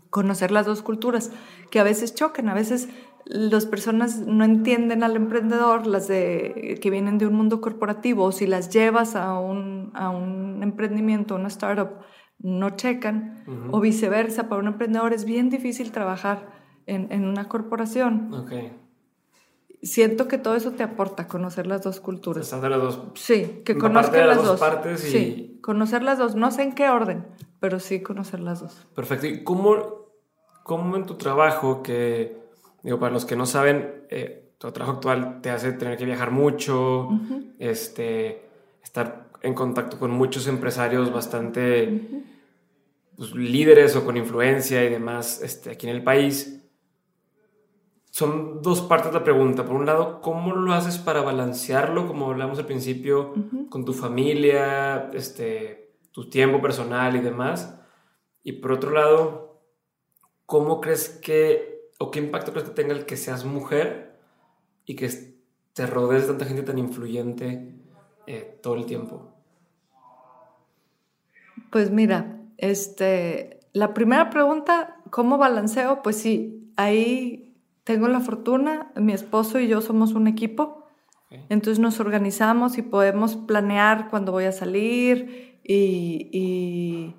[0.08, 1.30] Conocer las dos culturas,
[1.70, 2.88] que a veces chocan, a veces
[3.26, 8.32] las personas no entienden al emprendedor, las de, que vienen de un mundo corporativo, o
[8.32, 11.90] si las llevas a un, a un emprendimiento, a una startup,
[12.38, 16.48] no checan, o viceversa, para un emprendedor es bien difícil trabajar
[16.86, 18.32] en, una corporación.
[18.32, 18.72] Okay.
[19.82, 22.46] Siento que todo eso te aporta, conocer las dos culturas.
[22.46, 23.00] Están de las dos.
[23.14, 25.10] Sí, que conozcan las, dos, partes y...
[25.10, 27.26] Sí, conocer las dos, no sé en qué orden,
[27.60, 28.86] pero sí conocer las dos.
[28.94, 29.26] Perfecto.
[29.26, 30.08] ¿Y cómo,
[30.64, 32.39] cómo en tu trabajo, que,
[32.82, 36.30] digo, para los que no saben, eh, tu trabajo actual te hace tener que viajar
[36.30, 37.08] mucho,
[37.58, 38.42] este,
[38.82, 42.24] estar en contacto con muchos empresarios bastante
[43.16, 46.62] pues, líderes o con influencia y demás este, aquí en el país.
[48.10, 49.64] Son dos partes de la pregunta.
[49.64, 53.32] Por un lado, ¿cómo lo haces para balancearlo, como hablamos al principio,
[53.70, 55.80] con tu familia, este,
[56.12, 57.78] tu tiempo personal y demás.
[58.42, 59.62] Y por otro lado,
[60.46, 64.18] ¿cómo crees que, o qué impacto crees que tenga el que seas mujer
[64.86, 65.10] y que
[65.74, 67.74] te rodees de tanta gente tan influyente
[68.26, 69.34] eh, todo el tiempo?
[71.70, 76.02] Pues mira, este, la primera pregunta, ¿cómo balanceo?
[76.02, 80.86] Pues sí, ahí tengo la fortuna, mi esposo y yo somos un equipo,
[81.48, 87.14] entonces nos organizamos y podemos planear cuándo voy a salir y,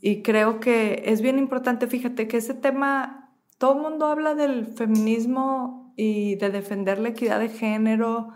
[0.00, 3.21] y, creo que es bien importante, fíjate que ese tema,
[3.62, 8.30] todo el mundo habla del feminismo y de defender la equidad de género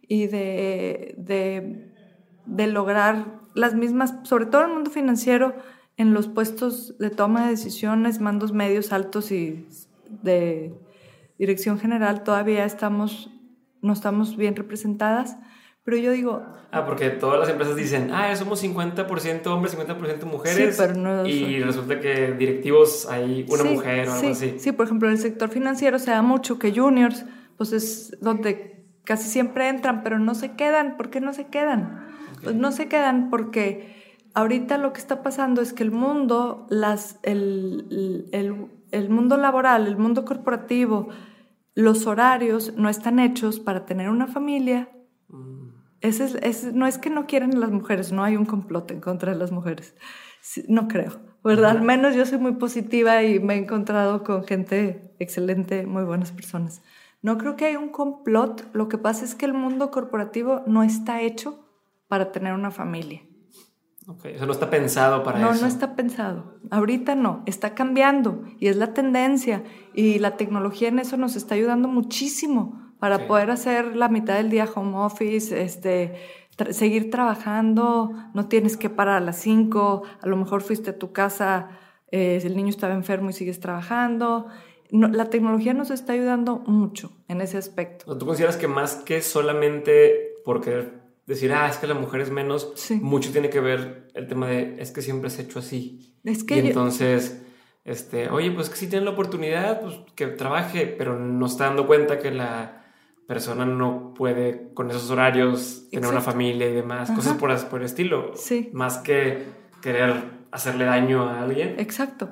[0.00, 1.14] y de,
[2.46, 5.54] de, lograr las mismas, sobre todo en el mundo financiero,
[5.98, 9.68] en los puestos de toma de decisiones, mandos medios, altos y
[10.08, 10.74] de
[11.38, 13.30] dirección general, todavía estamos,
[13.82, 15.36] no estamos bien representadas.
[15.84, 16.42] Pero yo digo...
[16.72, 20.76] Ah, porque todas las empresas dicen, ah, somos 50% hombres, 50% mujeres.
[20.76, 21.26] Sí, pero no...
[21.26, 24.58] Y resulta que directivos hay una mujer o algo así.
[24.58, 27.24] Sí, por ejemplo, en el sector financiero se da mucho que juniors,
[27.56, 30.96] pues es donde casi siempre entran, pero no se quedan.
[30.96, 32.06] ¿Por qué no se quedan?
[32.42, 34.00] Pues no se quedan porque
[34.34, 39.86] ahorita lo que está pasando es que el mundo, las, el, el, el mundo laboral,
[39.86, 41.08] el mundo corporativo,
[41.74, 44.88] los horarios no están hechos para tener una familia.
[46.02, 46.06] Mm.
[46.06, 49.32] Ese es, no es que no quieran las mujeres, no hay un complot en contra
[49.32, 49.94] de las mujeres.
[50.68, 51.72] No creo, ¿verdad?
[51.72, 56.32] Al menos yo soy muy positiva y me he encontrado con gente excelente, muy buenas
[56.32, 56.82] personas.
[57.22, 60.82] No creo que haya un complot, lo que pasa es que el mundo corporativo no
[60.82, 61.66] está hecho
[62.08, 63.22] para tener una familia.
[64.06, 65.52] Ok, eso no está pensado para eso.
[65.52, 66.58] No, no está pensado.
[66.70, 69.62] Ahorita no, está cambiando y es la tendencia
[69.94, 74.50] y la tecnología en eso nos está ayudando muchísimo para poder hacer la mitad del
[74.50, 76.14] día home office, este,
[76.70, 81.12] seguir trabajando, no tienes que parar a las 5, a lo mejor fuiste a tu
[81.12, 81.70] casa,
[82.12, 84.46] eh, el niño estaba enfermo y sigues trabajando.
[84.90, 88.16] la tecnología nos está ayudando mucho en ese aspecto.
[88.18, 92.30] ¿Tú consideras que más que solamente por querer decir, ah, es que la mujer es
[92.30, 96.16] menos, mucho tiene que ver el tema de, es que siempre se ha hecho así.
[96.24, 97.42] Es que y entonces,
[97.84, 101.86] este, oye, pues que si tiene la oportunidad, pues que trabaje, pero no está dando
[101.86, 102.79] cuenta que la
[103.30, 107.86] persona no puede con esos horarios tener una familia y demás, cosas por, por el
[107.86, 108.32] estilo.
[108.34, 108.70] Sí.
[108.72, 109.46] Más que
[109.80, 111.78] querer hacerle daño a alguien.
[111.78, 112.28] Exacto.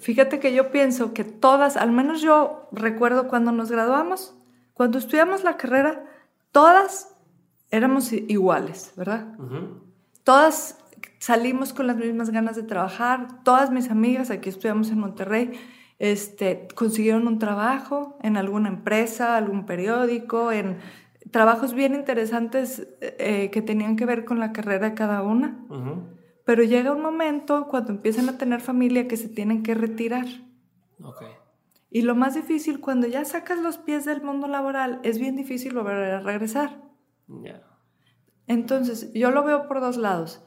[0.00, 4.34] Fíjate que yo pienso que todas, al menos yo recuerdo cuando nos graduamos,
[4.74, 6.04] cuando estudiamos la carrera,
[6.50, 7.14] todas
[7.70, 9.28] éramos iguales, ¿verdad?
[10.24, 10.78] Todas
[11.20, 15.52] salimos con las mismas ganas de trabajar, todas mis amigas, aquí estudiamos en Monterrey,
[16.00, 20.78] este, consiguieron un trabajo en alguna empresa, algún periódico, en
[21.30, 25.66] trabajos bien interesantes eh, que tenían que ver con la carrera de cada una.
[26.44, 30.26] Pero llega un momento cuando empiezan a tener familia que se tienen que retirar.
[31.90, 35.74] Y lo más difícil, cuando ya sacas los pies del mundo laboral, es bien difícil
[35.74, 36.80] volver a regresar.
[38.46, 40.42] Entonces, yo lo veo por dos lados.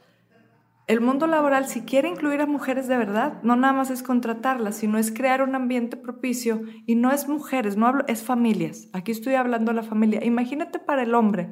[0.86, 4.76] El mundo laboral, si quiere incluir a mujeres de verdad, no nada más es contratarlas,
[4.76, 8.88] sino es crear un ambiente propicio y no es mujeres, no hablo, es familias.
[8.92, 10.22] Aquí estoy hablando de la familia.
[10.22, 11.48] Imagínate para el hombre.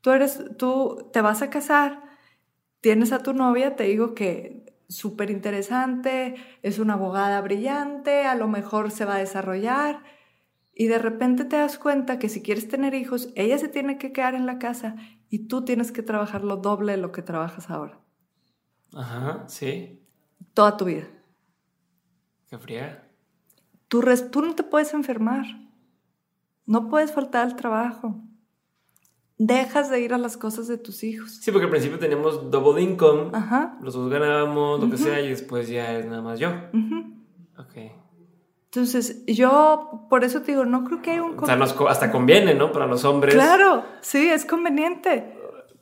[0.00, 2.04] Tú eres, tú te vas a casar,
[2.80, 8.46] tienes a tu novia, te digo que súper interesante, es una abogada brillante, a lo
[8.46, 10.04] mejor se va a desarrollar
[10.72, 14.12] y de repente te das cuenta que si quieres tener hijos, ella se tiene que
[14.12, 14.96] quedar en la casa
[15.28, 17.99] y tú tienes que trabajar lo doble de lo que trabajas ahora.
[18.94, 20.02] Ajá, sí.
[20.54, 21.06] Toda tu vida.
[22.48, 23.08] Qué fría.
[23.88, 25.44] Tú, tú no te puedes enfermar.
[26.66, 28.20] No puedes faltar al trabajo.
[29.38, 31.30] Dejas de ir a las cosas de tus hijos.
[31.40, 33.30] Sí, porque al principio tenemos double income.
[33.32, 33.78] Ajá.
[33.80, 36.50] Los dos ganábamos, lo que sea, y después ya es nada más yo.
[37.58, 37.74] Ok.
[38.66, 41.36] Entonces, yo por eso te digo, no creo que haya un...
[41.38, 42.70] O sea, hasta conviene, ¿no?
[42.70, 43.34] Para los hombres.
[43.34, 45.39] Claro, sí, es conveniente.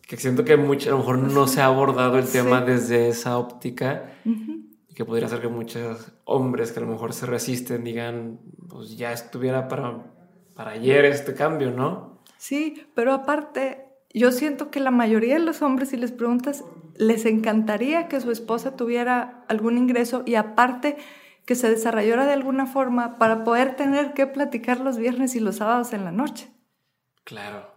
[0.08, 3.38] Que siento que mucho, a lo mejor no se ha abordado el tema desde esa
[3.38, 4.10] óptica.
[4.24, 8.96] Y que podría ser que muchos hombres que a lo mejor se resisten digan, pues
[8.96, 10.06] ya estuviera para,
[10.54, 12.22] para ayer este cambio, ¿no?
[12.38, 16.64] Sí, pero aparte, yo siento que la mayoría de los hombres, si les preguntas,
[16.96, 20.96] les encantaría que su esposa tuviera algún ingreso y aparte
[21.44, 25.56] que se desarrollara de alguna forma para poder tener que platicar los viernes y los
[25.56, 26.50] sábados en la noche.
[27.24, 27.70] Claro.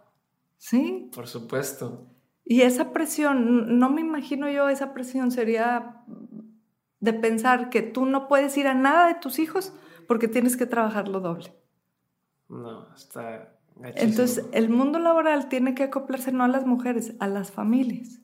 [0.58, 1.10] Sí.
[1.13, 2.08] Por supuesto.
[2.52, 6.04] Y esa presión, no me imagino yo, esa presión sería
[7.00, 9.72] de pensar que tú no puedes ir a nada de tus hijos
[10.06, 11.54] porque tienes que trabajar lo doble.
[12.50, 13.56] No, está
[13.96, 18.20] Entonces, el mundo laboral tiene que acoplarse no a las mujeres, a las familias.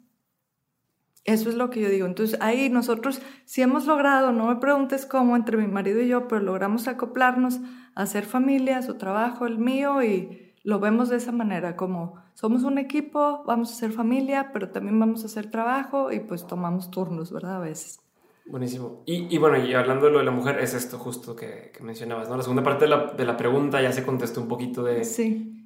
[1.24, 2.06] Eso es lo que yo digo.
[2.06, 6.28] Entonces ahí nosotros sí hemos logrado, no me preguntes cómo, entre mi marido y yo,
[6.28, 7.62] pero logramos acoplarnos,
[7.96, 12.78] hacer familia, su trabajo, el mío, y lo vemos de esa manera, como somos un
[12.78, 17.32] equipo, vamos a hacer familia, pero también vamos a hacer trabajo y pues tomamos turnos,
[17.32, 17.56] ¿verdad?
[17.56, 18.02] A veces.
[18.46, 19.02] Buenísimo.
[19.06, 22.36] Y, bueno, y hablando de lo de la mujer, es esto justo que, mencionabas, ¿no?
[22.36, 25.08] La segunda parte de la, de la, pregunta ya se contestó un poquito de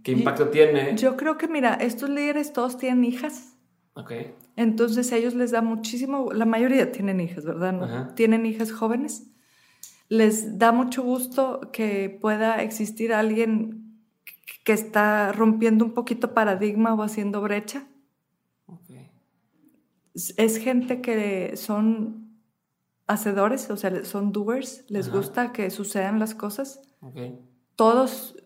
[0.03, 0.95] qué impacto tiene.
[0.95, 3.55] Yo creo que, mira, estos líderes todos tienen hijas.
[3.95, 4.11] Ok.
[4.55, 8.13] Entonces ellos les da muchísimo, la mayoría tienen hijas, ¿verdad?
[8.13, 9.31] Tienen hijas jóvenes.
[10.09, 13.90] Les da mucho gusto que pueda existir alguien
[14.63, 17.87] que está rompiendo un poquito paradigma o haciendo brecha.
[18.65, 19.09] Okay.
[20.13, 22.37] Es gente que son
[23.07, 26.81] hacedores, o sea, son doers, les gusta que sucedan las cosas.
[27.75, 28.37] Todos,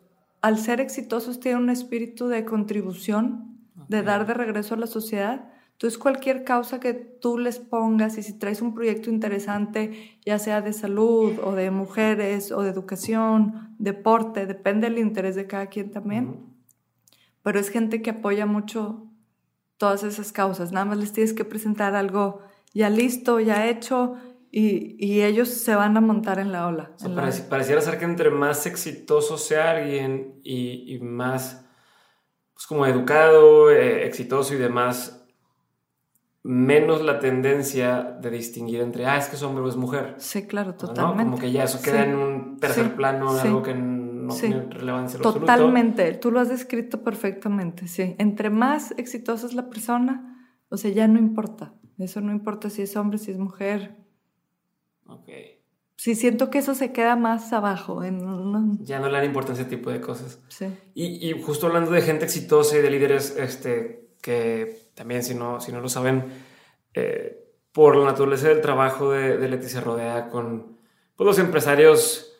[0.42, 5.52] al ser exitosos, tienen un espíritu de contribución, de dar de regreso a la sociedad.
[5.76, 10.62] Entonces, cualquier causa que tú les pongas y si traes un proyecto interesante, ya sea
[10.62, 15.92] de salud o de mujeres o de educación, deporte, depende del interés de cada quien
[15.92, 16.46] también.
[17.44, 19.06] Pero es gente que apoya mucho
[19.78, 20.72] todas esas causas.
[20.72, 22.40] Nada más les tienes que presentar algo
[22.74, 24.16] ya listo, ya hecho
[24.58, 26.92] y, ellos se van a montar en la ola.
[27.50, 31.66] Pareciera ser que entre más exitoso sea alguien y, más
[32.54, 35.15] pues, como educado, eh, exitoso y demás,
[36.48, 40.14] menos la tendencia de distinguir entre, ah, es que es hombre o es mujer.
[40.20, 41.24] Sí, claro, totalmente.
[41.24, 45.20] Como que ya eso queda en un tercer plano, algo que no tiene relevancia.
[45.20, 48.16] Totalmente, tú lo has descrito perfectamente, sí.
[48.20, 51.74] Entre más exitosa es la persona, o sea, ya no importa.
[51.98, 54.06] Eso no importa si es hombre, si es mujer,
[55.08, 55.30] Ok.
[55.98, 58.04] Sí, siento que eso se queda más abajo.
[58.04, 60.40] En Ya no le dan importancia a ese tipo de cosas.
[60.50, 60.66] Sí.
[60.94, 65.60] Y, y, justo hablando de gente exitosa y de líderes este, que también, si no,
[65.62, 66.26] si no lo saben,
[66.94, 67.38] eh,
[67.72, 70.78] por la naturaleza del trabajo de, de Leti se rodea con
[71.16, 72.36] pues, los empresarios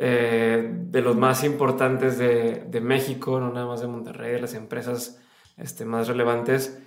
[0.00, 4.54] eh, de los más importantes de, de, México, no nada más de Monterrey, de las
[4.54, 5.20] empresas
[5.56, 6.80] este, más relevantes.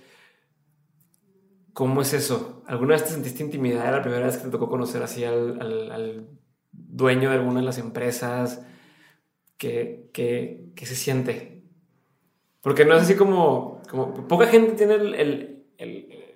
[1.74, 2.62] ¿Cómo es eso?
[2.66, 6.26] ¿Alguna vez te sentiste intimidad la primera vez que te tocó conocer así al,
[6.70, 8.66] dueño de alguna de las empresas?
[9.58, 10.10] ¿Qué,
[10.76, 11.51] se siente?
[12.62, 15.64] Porque no es así como, como poca gente tiene el,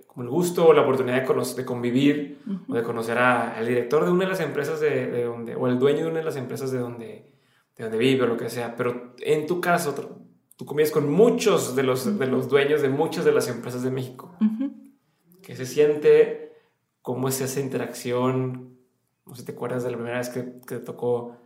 [0.09, 4.11] como el gusto o la oportunidad de, de convivir o de conocer al director de
[4.11, 6.79] una de las empresas de, donde, o el dueño de una de las empresas de
[6.79, 7.31] donde,
[7.77, 8.75] de donde vive o lo que sea.
[8.75, 9.95] Pero en tu caso,
[10.57, 13.93] tú convives con muchos de los, de los dueños de muchas de las empresas de
[13.93, 14.37] México.
[15.43, 16.57] ¿Qué se siente?
[17.03, 18.79] ¿Cómo es esa interacción?
[19.27, 21.37] No sé si te acuerdas de la primera vez que, te tocó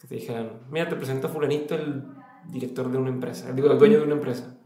[0.00, 2.02] que te dijeran, mira, te presento a fulanito, el
[2.50, 4.56] director de una empresa, digo, dueño de una empresa.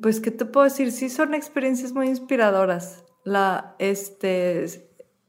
[0.00, 0.92] Pues, ¿qué te puedo decir?
[0.92, 3.04] Sí, son experiencias muy inspiradoras.
[3.24, 4.66] La, este,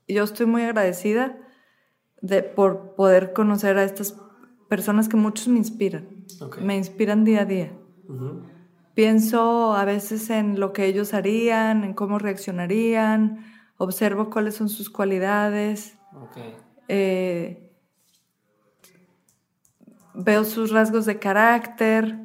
[0.08, 1.38] yo estoy muy agradecida
[2.22, 4.16] de, por poder conocer a estas
[4.70, 6.26] personas que muchos me inspiran.
[6.62, 7.74] Me inspiran día a día.
[8.94, 13.46] Pienso a veces en lo que ellos harían, en cómo reaccionarían,
[13.78, 15.98] observo cuáles son sus cualidades.
[16.88, 17.65] Eh,
[20.18, 22.20] veo sus rasgos de carácter.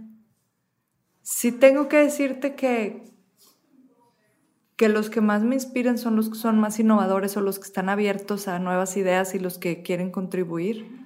[1.22, 3.05] Sí tengo que decirte que,
[4.76, 7.66] que los que más me inspiran son los que son más innovadores o los que
[7.66, 11.00] están abiertos a nuevas ideas y los que quieren contribuir.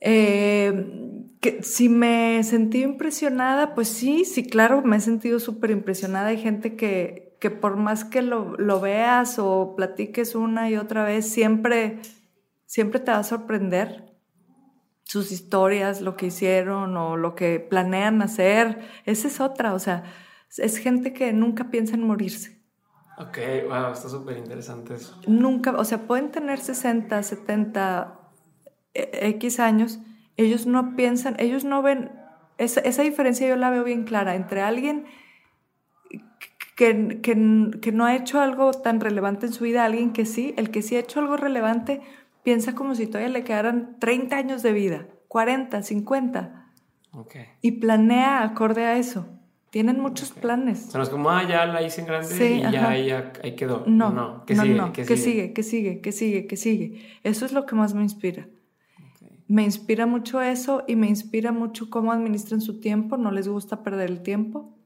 [0.00, 6.28] Eh, que si me sentí impresionada, pues sí, sí, claro, me he sentido súper impresionada.
[6.28, 11.04] Hay gente que, que por más que lo, lo, veas o platiques una y otra
[11.04, 11.98] vez, siempre,
[12.66, 14.07] siempre te va a sorprender
[15.08, 18.78] sus historias, lo que hicieron o lo que planean hacer.
[19.04, 20.04] Esa es otra, o sea,
[20.56, 22.62] es gente que nunca piensa en morirse.
[23.18, 25.20] Ok, wow, está súper interesante eso.
[25.26, 28.20] Nunca, o sea, pueden tener 60, 70,
[28.94, 29.98] X años
[30.38, 32.12] ellos no piensan, ellos no ven,
[32.56, 35.04] esa, esa diferencia yo la veo bien clara entre alguien
[36.76, 40.54] que, que, que, no ha hecho algo tan relevante en su vida, alguien que sí,
[40.56, 42.00] el que sí ha hecho algo relevante,
[42.48, 46.72] piensa como si todavía le quedaran 30 años de vida, 40, 50.
[47.12, 47.44] Okay.
[47.60, 49.26] Y planea acorde a eso.
[49.68, 50.86] Tienen muchos planes.
[50.88, 53.54] O sea, no es como, ah, ya la hice en grande y ya ahí, ahí,
[53.54, 53.84] quedó.
[53.86, 54.74] No, no, ¿qué sigue?
[54.74, 54.94] no.
[54.94, 55.52] ¿Qué, sigue?
[55.52, 56.00] ¿Qué sigue?
[56.00, 56.46] ¿Qué sigue?
[56.46, 57.18] ¿Qué sigue?
[57.22, 58.48] Eso es lo que más me inspira
[59.50, 63.82] me inspira mucho eso y me inspira mucho cómo administran su tiempo, no les gusta
[63.82, 64.76] perder el tiempo.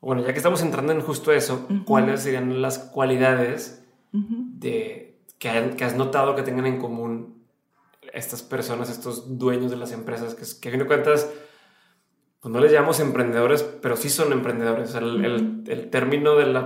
[0.00, 5.05] Bueno, ya que estamos entrando en justo eso, ¿cuáles serían las cualidades de,
[5.38, 7.44] que, has notado que tengan en común
[8.12, 11.30] estas personas, estos dueños de las empresas, que, que a fin de cuentas,
[12.40, 14.94] pues no les llamamos emprendedores, pero sí son emprendedores.
[14.94, 16.56] el, el, término del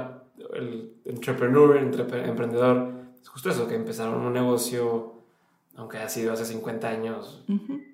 [1.04, 5.24] entrepreneur, emprendedor, es justo eso, que empezaron un negocio,
[5.76, 7.44] aunque ha sido hace 50 años,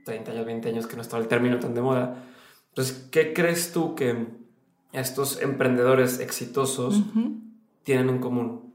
[0.04, 2.24] 30 años, 20 años, que no estaba el término tan de moda.
[2.68, 4.26] Entonces, ¿qué crees tú que
[4.92, 7.02] estos emprendedores exitosos
[7.84, 8.74] tienen en común?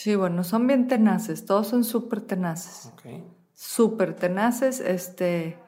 [0.00, 2.92] Sí, bueno, son bien tenaces, todos son súper tenaces.
[2.92, 3.24] Okay.
[3.52, 5.58] Súper tenaces, este,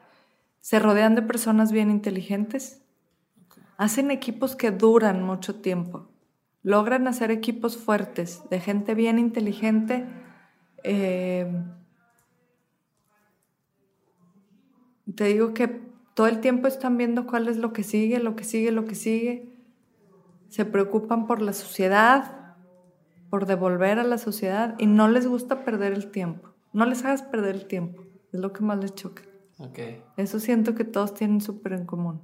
[0.60, 2.80] se rodean de personas bien inteligentes,
[3.76, 6.12] hacen equipos que duran mucho tiempo,
[6.62, 10.06] logran hacer equipos fuertes, de gente bien inteligente.
[10.84, 11.52] Eh,
[15.12, 15.82] te digo que
[16.14, 18.94] todo el tiempo están viendo cuál es lo que sigue, lo que sigue, lo que
[18.94, 19.52] sigue.
[20.50, 22.39] Se preocupan por la sociedad,
[23.30, 26.50] por devolver a la sociedad y no les gusta perder el tiempo.
[26.72, 28.02] No les hagas perder el tiempo.
[28.32, 29.22] Es lo que más les choca.
[29.58, 30.02] Okay.
[30.16, 32.22] Eso siento que todos tienen súper en común.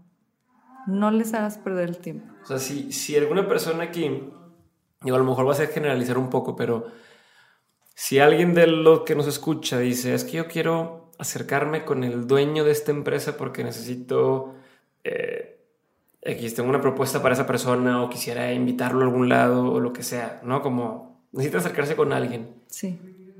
[0.86, 2.26] No les hagas perder el tiempo.
[2.42, 4.30] O sea, si, si alguna persona aquí,
[5.02, 6.86] digo, a lo mejor va a ser generalizar un poco, pero
[7.94, 12.26] si alguien de lo que nos escucha dice, es que yo quiero acercarme con el
[12.26, 14.54] dueño de esta empresa porque necesito
[15.02, 15.55] eh,
[16.26, 19.92] X, tengo una propuesta para esa persona o quisiera invitarlo a algún lado o lo
[19.92, 20.60] que sea, ¿no?
[20.60, 22.48] Como necesita acercarse con alguien.
[22.66, 22.98] Sí.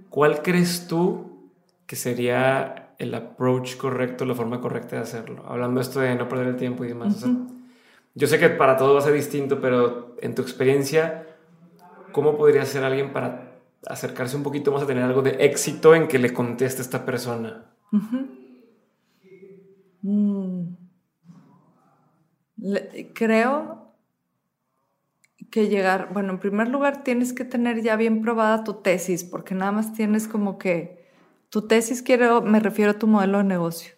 [0.09, 1.51] ¿Cuál crees tú
[1.87, 5.45] que sería el approach correcto, la forma correcta de hacerlo?
[5.49, 7.24] Hablando esto de no perder el tiempo y demás.
[8.14, 11.26] yo sé que para todos va a ser distinto, pero en tu experiencia,
[12.12, 13.59] ¿cómo podría ser alguien para
[13.89, 17.66] acercarse un poquito más a tener algo de éxito en que le conteste esta persona?
[20.03, 20.86] Mm.
[23.14, 23.92] Creo
[25.50, 29.54] que llegar, bueno, en primer lugar tienes que tener ya bien probada tu tesis, porque
[29.54, 31.07] nada más tienes como que
[31.48, 33.92] tu tesis quiero, me refiero a tu modelo de negocio.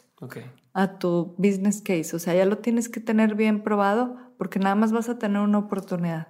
[0.72, 2.14] A tu business case.
[2.14, 5.40] O sea, ya lo tienes que tener bien probado porque nada más vas a tener
[5.42, 6.28] una oportunidad.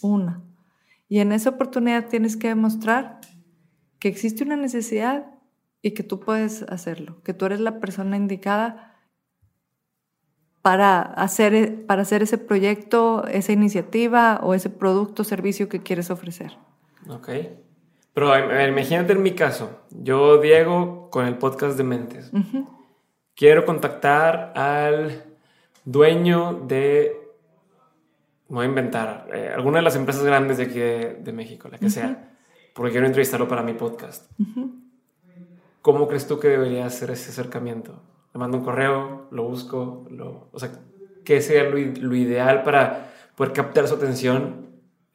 [0.00, 0.42] Una.
[1.08, 3.20] Y en esa oportunidad tienes que demostrar
[3.98, 5.26] que existe una necesidad
[5.82, 8.91] y que tú puedes hacerlo, que tú eres la persona indicada
[10.62, 16.10] para hacer, para hacer ese proyecto, esa iniciativa o ese producto o servicio que quieres
[16.10, 16.56] ofrecer.
[17.08, 17.28] Ok.
[18.14, 22.30] Pero imagínate en mi caso, yo, Diego, con el podcast de Mentes,
[23.34, 25.24] quiero contactar al
[25.84, 27.18] dueño de
[28.48, 31.88] voy a inventar, eh, alguna de las empresas grandes de aquí de, México, la que
[31.88, 32.36] sea,
[32.74, 34.30] porque quiero entrevistarlo para mi podcast.
[35.80, 38.02] ¿Cómo crees tú que debería ser ese acercamiento?
[38.32, 40.70] Le mando un correo, lo busco, lo, o sea,
[41.24, 44.70] ¿qué sería lo, ideal para poder captar su atención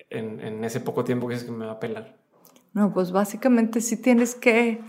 [0.09, 2.17] en, ese poco tiempo que es que me va a pelar?
[2.73, 4.81] No, pues básicamente sí tienes que...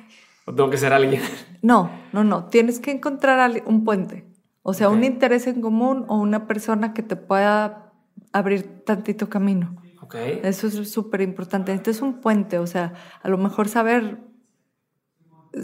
[0.46, 1.22] ¿O tengo que ser alguien?
[1.62, 4.24] No, no, no, tienes que encontrar un puente.
[4.62, 7.92] O sea, un interés en común o una persona que te pueda
[8.32, 9.82] abrir tantito camino.
[10.02, 10.40] Okay.
[10.42, 11.72] Eso es súper importante.
[11.72, 14.18] Este es un puente, o sea, a lo mejor saber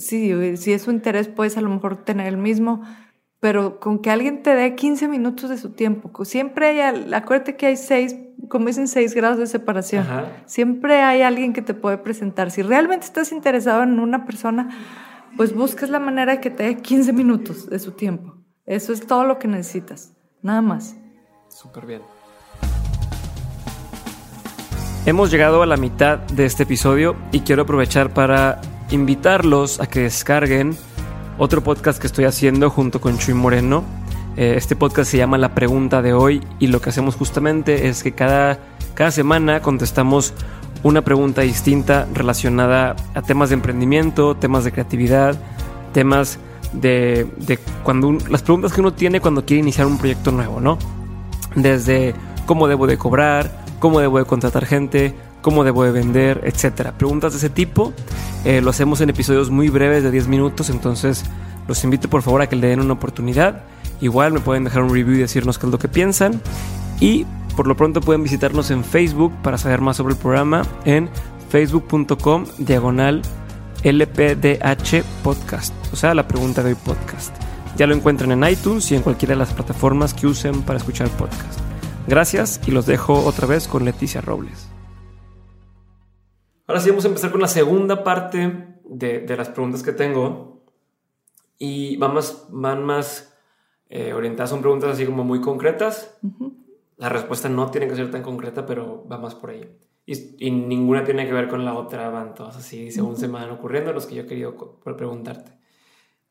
[0.00, 2.82] si, si es su interés, puedes a lo mejor tener el mismo,
[3.40, 6.24] pero con que alguien te dé 15 minutos de su tiempo.
[6.24, 8.16] Siempre hay, acuérdate que hay seis,
[8.48, 10.06] como dicen, seis grados de separación.
[10.46, 12.50] Siempre hay alguien que te puede presentar.
[12.50, 14.70] Si realmente estás interesado en una persona,
[15.36, 18.34] pues buscas la manera de que te dé 15 minutos de su tiempo.
[18.66, 20.96] Eso es todo lo que necesitas, nada más.
[21.48, 22.02] Súper bien.
[25.06, 28.62] Hemos llegado a la mitad de este episodio y quiero aprovechar para
[28.94, 30.76] invitarlos a que descarguen
[31.36, 33.84] otro podcast que estoy haciendo junto con Chuy Moreno.
[34.36, 38.02] Eh, este podcast se llama La Pregunta de Hoy y lo que hacemos justamente es
[38.02, 38.58] que cada,
[38.94, 40.32] cada semana contestamos
[40.82, 45.36] una pregunta distinta relacionada a temas de emprendimiento, temas de creatividad,
[45.92, 46.38] temas
[46.72, 50.78] de, de cuando las preguntas que uno tiene cuando quiere iniciar un proyecto nuevo, ¿no?
[51.54, 52.14] Desde
[52.46, 55.14] cómo debo de cobrar, cómo debo de contratar gente,
[55.44, 56.96] cómo debo de vender, etcétera.
[56.96, 57.92] Preguntas de ese tipo
[58.46, 61.22] eh, lo hacemos en episodios muy breves de 10 minutos, entonces
[61.68, 63.62] los invito por favor a que le den una oportunidad.
[64.00, 66.40] Igual me pueden dejar un review y decirnos qué es lo que piensan.
[66.98, 67.26] Y
[67.56, 71.10] por lo pronto pueden visitarnos en Facebook para saber más sobre el programa en
[71.50, 73.20] facebook.com diagonal
[73.84, 77.36] LPDH podcast, o sea, la pregunta de hoy podcast.
[77.76, 81.10] Ya lo encuentran en iTunes y en cualquiera de las plataformas que usen para escuchar
[81.10, 81.60] podcast.
[82.08, 84.73] Gracias y los dejo otra vez con Leticia Robles.
[86.66, 90.62] Ahora sí vamos a empezar con la segunda parte de, las preguntas que tengo
[91.58, 93.36] y van más, van más
[93.90, 96.18] eh, orientadas, son preguntas así como muy concretas.
[96.96, 99.76] La respuesta no tiene que ser tan concreta, pero va más por ahí.
[100.06, 103.50] Y, ninguna tiene que ver con la otra, van todas así según se me van
[103.50, 105.52] ocurriendo los que yo he querido preguntarte.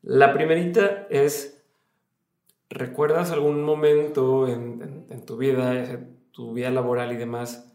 [0.01, 1.63] La primerita es
[2.69, 7.72] ¿recuerdas algún momento en, en, tu vida, en tu vida laboral y demás,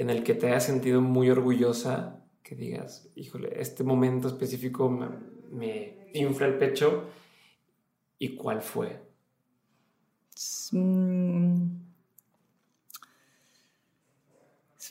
[0.00, 5.08] en el que te hayas sentido muy orgullosa, que digas, híjole, este momento específico me,
[5.50, 7.04] me infla el pecho?
[8.18, 9.02] ¿Y cuál fue?
[10.72, 11.66] Mm.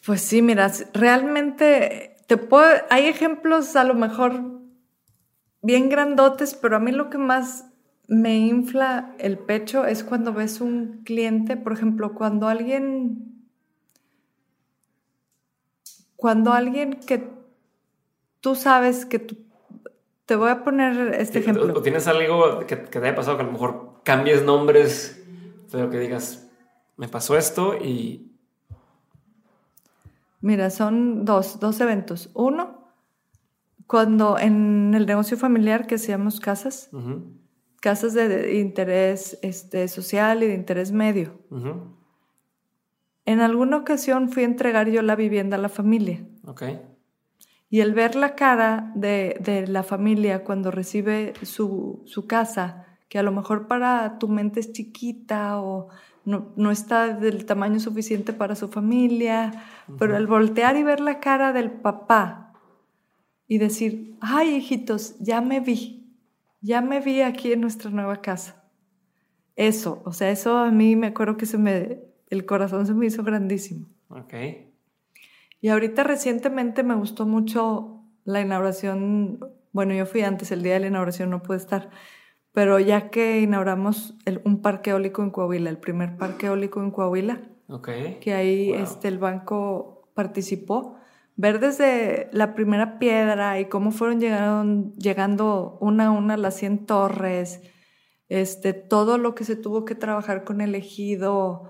[0.06, 4.62] Pues sí, mira, realmente te puedo, hay ejemplos a lo mejor
[5.62, 7.66] bien grandotes, pero a mí lo que más
[8.08, 13.39] me infla el pecho es cuando ves un cliente, por ejemplo, cuando alguien,
[16.20, 17.30] cuando alguien que
[18.42, 19.38] tú sabes que tú,
[20.26, 21.74] te voy a poner este ejemplo.
[21.74, 25.26] ¿O tienes algo que, que te haya pasado que a lo mejor cambies nombres,
[25.72, 26.50] pero que digas,
[26.98, 28.36] me pasó esto y...
[30.42, 32.30] Mira, son dos, dos eventos.
[32.34, 32.92] Uno,
[33.88, 36.90] cuando en el negocio familiar que hacíamos casas,
[37.82, 41.40] casas de, interés este, social y de interés medio.
[43.30, 46.26] En alguna ocasión fui a entregar yo la vivienda a la familia.
[46.48, 46.82] Okay.
[47.70, 53.32] Y el ver la cara de, la familia cuando recibe su, casa, que a lo
[53.32, 55.90] mejor para tu mente es chiquita o
[56.26, 59.64] no, no está del tamaño suficiente para su familia,
[60.00, 62.54] pero el voltear y ver la cara del papá
[63.48, 66.16] y decir, ay hijitos, ya me vi,
[66.62, 68.64] ya me vi aquí en nuestra nueva casa.
[69.56, 73.06] Eso, o sea, eso a mí me acuerdo que se me, el corazón se me
[73.06, 73.88] hizo grandísimo.
[74.10, 74.34] Ok.
[75.62, 79.40] Y ahorita recientemente me gustó mucho la inauguración,
[79.72, 81.90] bueno, yo fui antes, el día de la inauguración no pude estar,
[82.54, 87.42] pero ya que inauguramos un parque eólico en Coahuila, el primer parque eólico en Coahuila,
[87.68, 88.20] okay.
[88.22, 90.96] que ahí este, el banco participó,
[91.36, 96.86] ver desde la primera piedra y cómo fueron llegando, llegando una a una las 100
[96.86, 97.62] torres,
[98.28, 101.70] este, todo lo que se tuvo que trabajar con el ejido,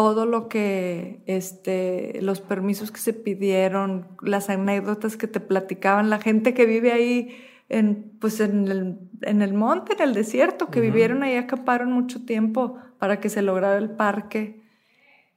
[0.00, 6.18] todo lo que, este, los permisos que se pidieron, las anécdotas que te platicaban, la
[6.18, 7.36] gente que vive ahí
[7.68, 12.24] en, pues en el, en el monte, en el desierto, que vivieron ahí, acamparon mucho
[12.24, 14.62] tiempo para que se lograra el parque.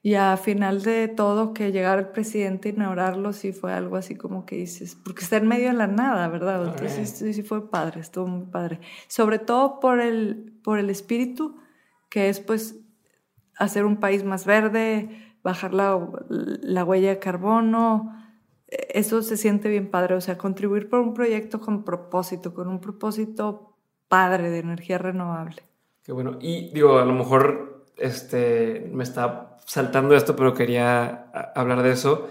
[0.01, 4.15] Y a final de todo, que llegara el presidente a inaugurarlo, sí fue algo así
[4.15, 6.69] como que dices, porque está en medio de la nada, ¿verdad?
[6.69, 8.79] Entonces sí, sí, fue padre, estuvo muy padre.
[9.09, 11.57] Sobre todo por el, por el espíritu,
[12.09, 12.82] que es pues
[13.57, 15.99] hacer un país más verde, bajar la,
[16.29, 18.13] la huella de carbono,
[18.67, 22.79] eso se siente bien padre, o sea, contribuir por un proyecto con propósito, con un
[22.79, 23.77] propósito
[24.07, 25.63] padre de energía renovable.
[26.03, 26.37] Qué bueno.
[26.41, 32.27] Y digo, a lo mejor este, me está saltando esto, pero quería hablar de eso.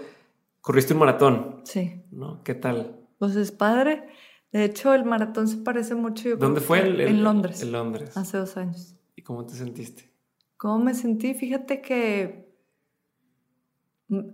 [0.61, 1.61] Corriste un maratón.
[1.63, 2.03] Sí.
[2.11, 2.43] ¿No?
[2.43, 2.99] ¿Qué tal?
[3.19, 4.07] Pues es padre.
[4.51, 6.35] De hecho, el maratón se parece mucho.
[6.37, 6.79] ¿Dónde fue?
[6.79, 7.61] en Londres.
[7.63, 8.15] En Londres.
[8.15, 8.95] Hace dos años.
[9.15, 10.12] ¿Y cómo te sentiste?
[10.63, 11.33] ¿Cómo me sentí?
[11.33, 12.49] Fíjate que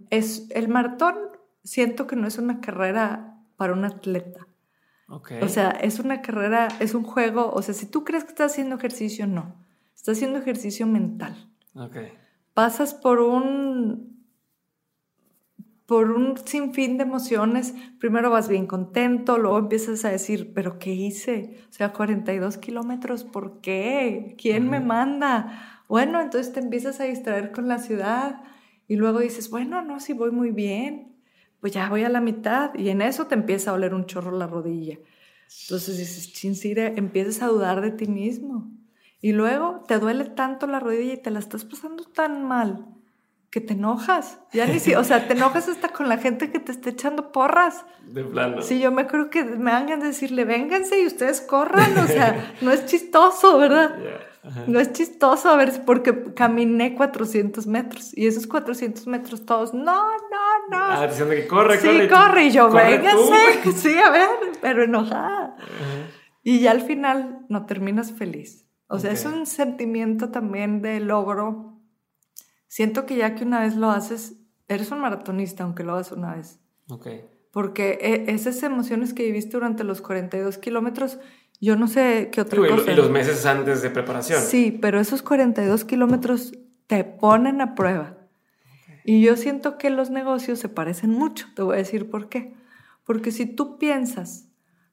[0.10, 1.16] es el maratón.
[1.64, 4.48] Siento que no es una carrera para un atleta.
[5.08, 5.42] Okay.
[5.42, 7.52] O sea, es una carrera, es un juego.
[7.52, 9.56] O sea, si tú crees que estás haciendo ejercicio, no.
[9.96, 11.52] Estás haciendo ejercicio mental.
[11.74, 12.14] Okay
[12.60, 14.20] pasas por un
[15.86, 20.92] por un sinfín de emociones, primero vas bien contento, luego empiezas a decir, pero ¿qué
[20.92, 21.58] hice?
[21.70, 24.36] O sea, 42 kilómetros, ¿por qué?
[24.38, 25.79] ¿Quién me manda?
[25.90, 28.44] Bueno, entonces te empiezas a distraer con la ciudad
[28.88, 31.16] y luego dices, bueno, no, si voy muy bien,
[31.60, 34.32] pues ya voy a la mitad y en eso te empieza a oler un chorro
[34.32, 35.00] la rodilla.
[35.64, 38.72] Entonces dices, chinsire, empiezas a dudar de ti mismo.
[39.20, 42.86] Y luego te duele tanto la rodilla y te la estás pasando tan mal
[43.50, 44.40] que te enojas.
[44.54, 47.32] Ya ni si, o sea, te enojas hasta con la gente que te está echando
[47.32, 47.84] porras.
[48.06, 48.62] De plano.
[48.62, 51.98] Sí, yo me creo que me hagan decirle, vénganse y ustedes corran.
[51.98, 53.98] O sea, no es chistoso, ¿verdad?
[54.68, 59.84] No es chistoso, a ver, porque caminé 400 metros y esos 400 metros todos, no,
[59.84, 60.78] no, no.
[60.78, 62.02] Ah, diciendo que corre, corre.
[62.02, 63.72] Sí, corre, y yo, vénganse.
[63.76, 64.30] Sí, a ver,
[64.62, 65.58] pero enojada.
[66.42, 68.66] Y ya al final no terminas feliz.
[68.88, 71.78] O sea, es un sentimiento también de logro.
[72.68, 74.38] Siento que ya que una vez lo haces,
[74.68, 76.60] eres un maratonista, aunque lo hagas una vez.
[76.90, 77.08] Ok.
[77.52, 81.20] Porque e, esas emociones que viviste durante los 42 kilómetros,
[81.60, 82.92] yo no sé qué otra cosa.
[82.92, 84.42] Y los meses antes de preparación.
[84.42, 86.54] Sí, pero esos 42 kilómetros
[86.88, 88.18] te ponen a prueba.
[89.04, 91.48] Y yo siento que los negocios se parecen mucho.
[91.56, 92.54] Te voy a decir por qué.
[93.04, 94.50] Porque si tú piensas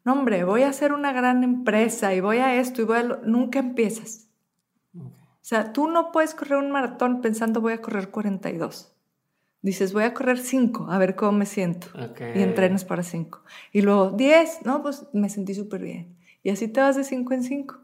[0.06, 3.02] no hombre, voy a hacer una gran empresa y voy a esto y voy a...
[3.02, 3.16] Lo...
[3.22, 4.28] Nunca empiezas.
[4.94, 5.10] O
[5.40, 8.94] sea, tú no puedes correr un maratón pensando voy a correr 42.
[9.62, 11.88] Dices, voy a correr 5, a ver cómo me siento.
[12.36, 13.42] Y entrenas para 5.
[13.72, 16.15] Y luego 10, no, pues me sentí súper bien.
[16.46, 17.76] Y así te vas de 5 en 5.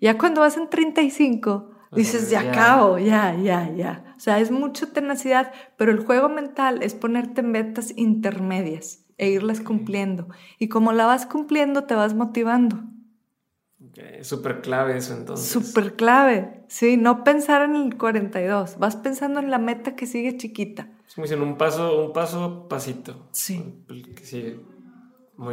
[0.00, 4.14] Ya cuando vas en 35, dices, ya, acabo, ya, ya, ya.
[4.16, 9.60] O sea, es mucha tenacidad, pero el juego mental es ponerte metas intermedias e irlas
[9.60, 10.26] cumpliendo.
[10.58, 12.82] Y como la vas cumpliendo, te vas motivando.
[13.90, 14.24] Okay.
[14.24, 15.46] Súper clave eso entonces.
[15.46, 20.38] Súper clave, sí, no pensar en el 42, vas pensando en la meta que sigue
[20.38, 20.88] chiquita.
[21.06, 23.28] Es como dicen, un paso, un paso, pasito.
[23.32, 23.84] Sí.
[23.90, 24.77] El que sigue.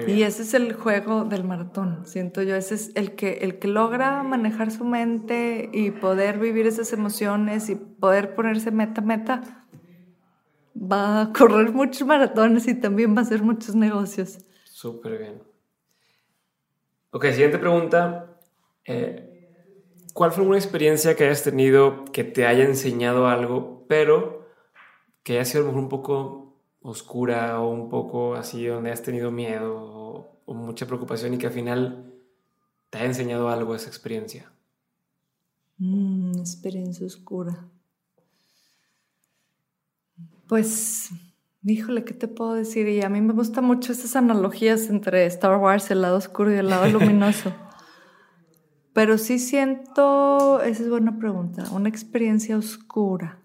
[0.08, 2.56] Y ese es el juego del maratón, siento yo.
[2.56, 7.70] Ese es el que, el que logra manejar su mente y poder vivir esas emociones
[7.70, 9.68] y poder ponerse meta, meta,
[10.76, 14.40] va a correr muchos maratones y también va a hacer muchos negocios.
[14.64, 15.44] Súper bien.
[17.12, 18.40] Ok, siguiente pregunta.
[18.86, 19.36] Eh,
[20.14, 24.48] ¿Cuál fue una experiencia que hayas tenido que te haya enseñado algo, pero
[25.22, 26.45] que haya sido un poco
[26.86, 31.54] oscura o un poco así donde has tenido miedo o, mucha preocupación y que al
[31.54, 32.14] final
[32.92, 34.52] te ha enseñado algo esa experiencia?
[35.80, 37.68] Mm, experiencia oscura.
[40.48, 41.10] Pues,
[41.64, 42.88] híjole, ¿qué te puedo decir?
[42.88, 46.58] Y a mí me gustan mucho esas analogías entre Star Wars, el lado oscuro y
[46.58, 47.52] el lado luminoso.
[48.94, 53.45] Pero sí siento, esa es buena pregunta, una experiencia oscura.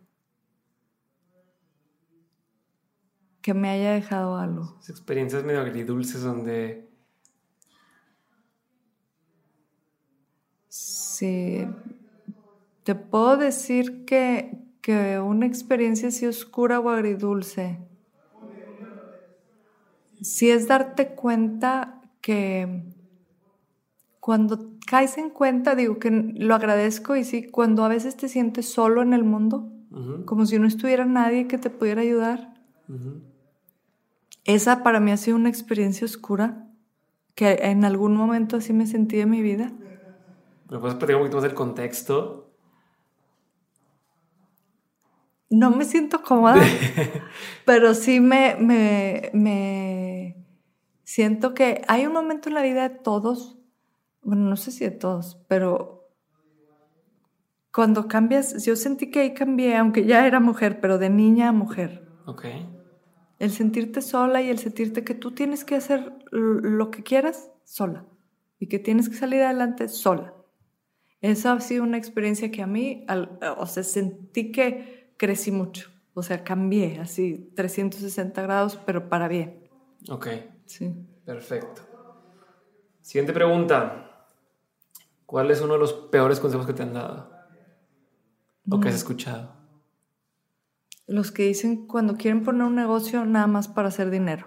[3.43, 4.79] Que me haya dejado algo.
[4.89, 6.89] experiencias medio agridulces donde...
[10.69, 11.67] Sí,
[12.85, 17.79] te puedo decir que, que una experiencia así oscura o agridulce,
[20.21, 22.85] sí es darte cuenta que
[24.21, 28.69] cuando caes en cuenta, digo que lo agradezco y sí, cuando a veces te sientes
[28.69, 29.73] solo en el mundo,
[30.25, 32.55] como si no estuviera nadie que te pudiera ayudar,
[34.45, 36.67] esa para mí ha sido una experiencia oscura
[37.35, 39.73] que en algún momento así me sentí en mi vida.
[40.69, 42.53] ¿Me puedes platicar un poquito más del contexto?
[45.49, 46.55] No me siento cómoda,
[47.65, 50.37] pero sí me, me, me
[51.03, 53.59] siento que hay un momento en la vida de todos,
[54.23, 56.09] bueno, no sé si de todos, pero
[57.73, 61.53] cuando cambias, yo sentí que ahí cambié, aunque ya era mujer, pero de niña a
[61.53, 62.07] mujer.
[62.27, 62.45] Ok.
[63.41, 68.05] El sentirte sola y el sentirte que tú tienes que hacer lo que quieras sola
[68.59, 70.35] y que tienes que salir adelante sola.
[71.23, 73.07] Esa ha sido una experiencia que a mí,
[73.57, 75.91] o sea, sentí que crecí mucho.
[76.13, 79.69] O sea, cambié así 360 grados, pero para bien.
[80.11, 80.29] Ok.
[80.67, 80.95] Sí.
[81.25, 81.83] Perfecto.
[83.01, 84.27] Siguiente pregunta.
[85.25, 87.31] ¿Cuál es uno de los peores consejos que te han dado?
[88.71, 88.99] ¿O que has mm.
[88.99, 89.60] escuchado?
[91.11, 94.47] Los que dicen cuando quieren poner un negocio nada más para hacer dinero.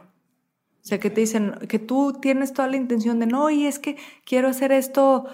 [0.81, 3.79] O sea, que te dicen que tú tienes toda la intención de, no, y es
[3.79, 5.27] que quiero hacer esto,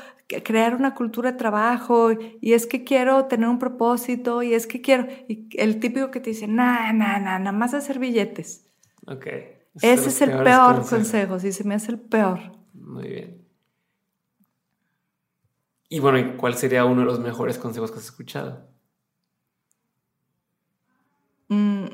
[0.43, 4.81] crear una cultura de trabajo, y es que quiero tener un propósito, y es que
[4.81, 8.67] quiero, y el típico que te dice, nada, nada, nada más hacer billetes.
[9.07, 9.25] Ok.
[9.81, 12.39] Ese es el peor consejo, sí, se me hace el peor.
[12.73, 13.47] Muy bien.
[15.89, 18.67] Y bueno, ¿cuál sería uno de los mejores consejos que has escuchado?
[21.49, 21.85] Mm,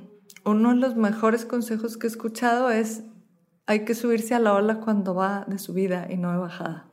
[0.45, 3.03] uno de los mejores consejos que he escuchado es
[3.65, 6.91] hay que subirse a la ola cuando va de subida y no de bajada.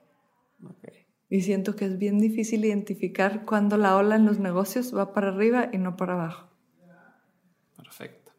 [1.28, 5.28] Y siento que es bien difícil identificar cuando la ola en los negocios va para
[5.28, 6.48] arriba y no para abajo.
[7.76, 8.32] Perfecto.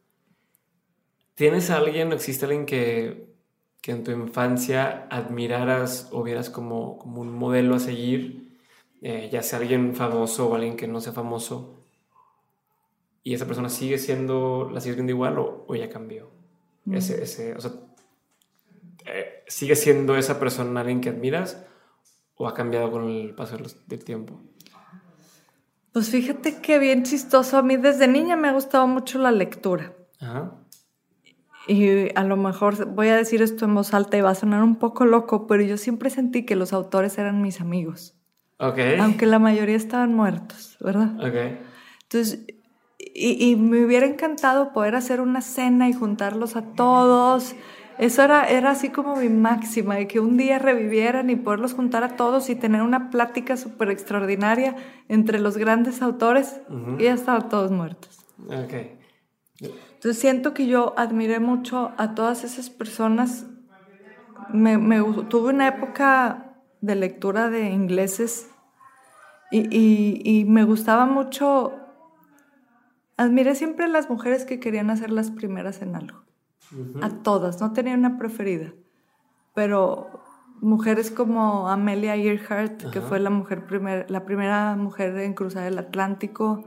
[1.35, 3.33] ¿Tienes a alguien o existe alguien que,
[3.81, 8.59] que en tu infancia admiraras o vieras como, como un modelo a seguir?
[9.01, 11.82] Eh, ya sea alguien famoso o alguien que no sea famoso,
[13.23, 16.29] y esa persona sigue siendo, la sigues viendo igual o, ya cambió.
[16.85, 16.95] Mm.
[16.95, 17.71] Ese, ese, o sea,
[19.05, 21.65] eh, ¿sigue siendo esa persona alguien que admiras
[22.35, 23.57] o ha cambiado con el paso
[23.87, 24.41] del tiempo?
[25.93, 27.57] Pues fíjate que bien chistoso.
[27.57, 29.93] A mí desde niña me ha gustado mucho la lectura.
[30.19, 30.59] Ajá.
[31.67, 34.63] Y a lo mejor voy a decir esto en voz alta y va a sonar
[34.63, 38.17] un poco loco, pero yo siempre sentí que los autores eran mis amigos.
[38.57, 38.79] Ok.
[38.99, 41.15] Aunque la mayoría estaban muertos, ¿verdad?
[41.19, 41.59] Ok.
[42.03, 42.45] Entonces,
[43.13, 47.55] y, me hubiera encantado poder hacer una cena y juntarlos a todos.
[47.99, 52.03] Eso era, era así como mi máxima, de que un día revivieran y poderlos juntar
[52.03, 54.75] a todos y tener una plática súper extraordinaria
[55.09, 56.59] entre los grandes autores
[56.97, 58.25] y ya estaban todos muertos.
[58.47, 58.97] Okay.
[59.59, 63.45] Entonces siento que yo admiré mucho a todas esas personas.
[64.49, 68.49] Me, me tuve una época de lectura de ingleses
[69.51, 71.82] y, y, y me gustaba mucho
[73.23, 76.23] Admiré siempre a las mujeres que querían hacer las primeras en algo.
[77.01, 78.73] A todas, no tenía una preferida.
[79.53, 80.23] Pero
[80.59, 85.77] mujeres como Amelia Earhart, que fue la, mujer primer, la primera mujer en cruzar el
[85.77, 86.65] Atlántico,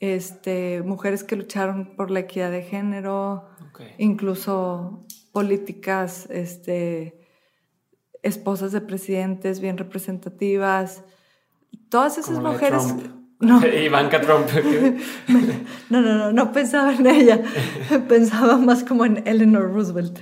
[0.00, 3.48] este, mujeres que lucharon por la equidad de género,
[3.98, 7.20] incluso políticas, este,
[8.22, 11.04] esposas de presidentes bien representativas,
[11.88, 12.94] todas esas mujeres...
[13.40, 13.64] No.
[13.84, 14.48] Ivanka Trump.
[15.90, 17.42] no, no, no, no pensaba en ella.
[18.08, 20.20] pensaba más como en Eleanor Roosevelt.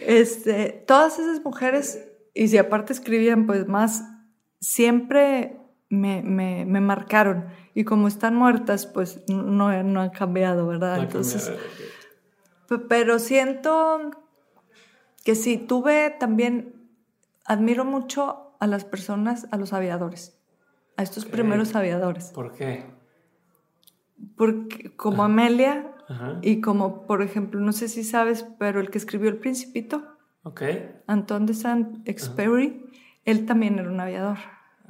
[0.00, 4.04] este, todas esas mujeres, y si aparte escribían, pues más,
[4.60, 5.58] siempre
[5.88, 7.46] me, me, me marcaron.
[7.74, 11.00] Y como están muertas, pues no, no han cambiado, ¿verdad?
[11.00, 11.52] Entonces,
[12.88, 14.12] pero siento
[15.24, 16.88] que sí, tuve también,
[17.44, 20.33] admiro mucho a las personas, a los aviadores,
[20.96, 22.26] a estos primeros aviadores.
[22.34, 22.84] ¿Por qué?
[24.36, 25.90] Porque como Amelia
[26.42, 30.04] y como, por ejemplo, no sé si sabes, pero el que escribió El Principito,
[30.42, 30.96] okay.
[31.06, 32.86] Anton de Saint-Exupéry,
[33.24, 34.38] él también era un aviador.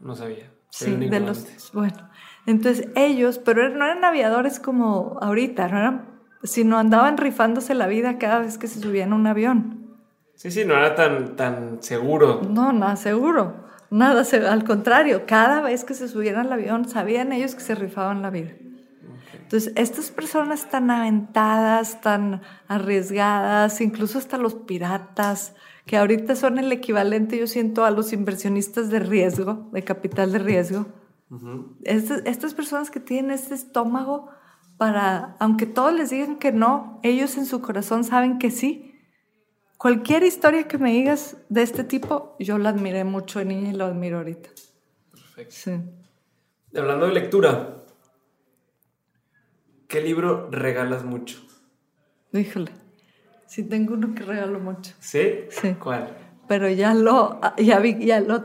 [0.00, 0.50] No sabía.
[0.70, 2.10] Sí, de los, bueno,
[2.46, 8.18] entonces ellos, pero no eran aviadores como ahorita, no eran, sino andaban rifándose la vida
[8.18, 9.96] cada vez que se subían a un avión.
[10.34, 12.42] Sí, sí, no era tan, tan seguro.
[12.42, 13.63] No, nada seguro.
[13.94, 18.22] Nada, al contrario, cada vez que se subían al avión, sabían ellos que se rifaban
[18.22, 18.50] la vida.
[19.34, 25.54] Entonces, estas personas tan aventadas, tan arriesgadas, incluso hasta los piratas,
[25.86, 30.40] que ahorita son el equivalente, yo siento, a los inversionistas de riesgo, de capital de
[30.40, 30.86] riesgo.
[31.84, 34.28] estas, estas personas que tienen este estómago
[34.76, 38.93] para, aunque todos les digan que no, ellos en su corazón saben que sí
[39.84, 43.74] Cualquier historia que me digas de este tipo, yo la admiré mucho de niña y
[43.74, 44.48] lo admiro ahorita.
[45.10, 45.54] Perfecto.
[45.54, 45.72] Sí.
[46.74, 47.84] Hablando de lectura,
[49.86, 51.38] ¿qué libro regalas mucho?
[52.32, 52.72] Híjole,
[53.44, 54.94] sí tengo uno que regalo mucho.
[55.00, 55.40] ¿Sí?
[55.50, 55.74] Sí.
[55.74, 56.16] ¿Cuál?
[56.48, 58.42] Pero ya lo, ya vi, ya lo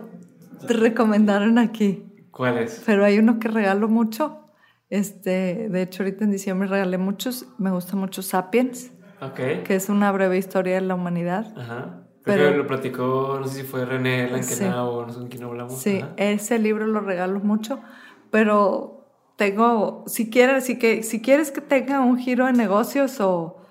[0.68, 2.04] recomendaron aquí.
[2.32, 2.84] ¿Cuál es?
[2.86, 4.44] Pero hay uno que regalo mucho.
[4.90, 7.48] Este, de hecho, ahorita en diciembre regalé muchos.
[7.58, 8.92] Me gusta mucho Sapiens
[9.36, 11.54] que es una breve historia de la humanidad.
[11.58, 12.04] Ajá.
[12.24, 15.80] pero lo platicó, no sé si fue René Lankenau o no sé con quién hablamos.
[15.80, 17.82] Sí, ese libro lo regalo mucho,
[18.30, 19.00] pero
[19.36, 23.62] tengo, si quieres, si, que, si quieres que tenga un giro de negocios o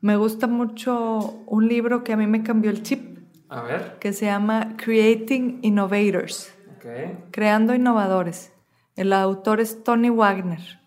[0.00, 3.18] me gusta mucho un libro que a mí me cambió el chip.
[3.48, 3.98] A ver.
[4.00, 6.52] Que se llama Creating Innovators.
[6.76, 7.18] Okay.
[7.30, 8.52] Creando innovadores.
[8.96, 10.80] El autor es Tony Wagner.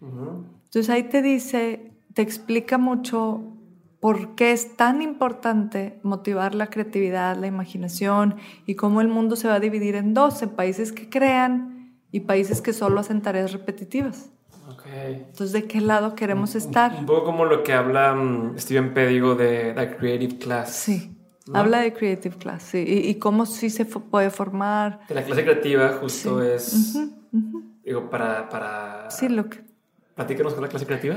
[0.00, 3.42] Entonces ahí te dice te explica mucho
[4.00, 9.48] por qué es tan importante motivar la creatividad, la imaginación y cómo el mundo se
[9.48, 13.52] va a dividir en dos, en países que crean y países que solo hacen tareas
[13.52, 14.30] repetitivas.
[14.78, 15.26] Okay.
[15.28, 16.94] Entonces, ¿de qué lado queremos estar?
[16.98, 20.70] Un, poco como lo que habla um, Steven Pedigo de la Creative Class.
[20.70, 21.14] Sí,
[21.52, 25.00] habla de Creative Class, sí, y, cómo sí se puede formar.
[25.06, 26.98] Que la clase creativa justo es,
[27.84, 29.10] digo, para, para...
[29.10, 29.66] Sí, lo que...
[30.14, 31.16] Platícanos con la clase creativa.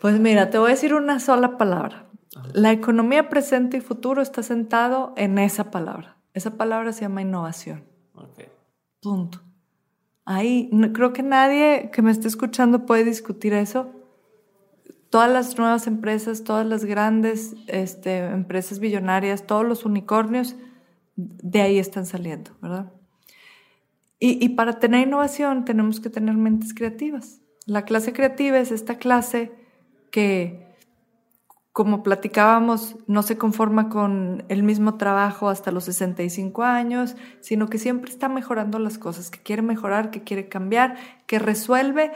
[0.00, 2.06] Pues mira, te voy a decir una sola palabra.
[2.54, 6.16] La economía presente y futuro está sentado en esa palabra.
[6.32, 7.84] Esa palabra se llama innovación.
[9.02, 9.42] Punto.
[10.24, 13.92] Ahí, creo que nadie que me esté escuchando puede discutir eso.
[15.10, 20.56] Todas las nuevas empresas, todas las grandes este, empresas billonarias, todos los unicornios,
[21.16, 22.92] de ahí están saliendo, ¿verdad?
[24.18, 27.40] Y, y para tener innovación tenemos que tener mentes creativas.
[27.66, 29.59] La clase creativa es esta clase
[30.10, 30.74] que,
[31.72, 37.78] como platicábamos, no se conforma con el mismo trabajo hasta los 65 años, sino que
[37.78, 40.96] siempre está mejorando las cosas, que quiere mejorar, que quiere cambiar,
[41.26, 42.12] que resuelve.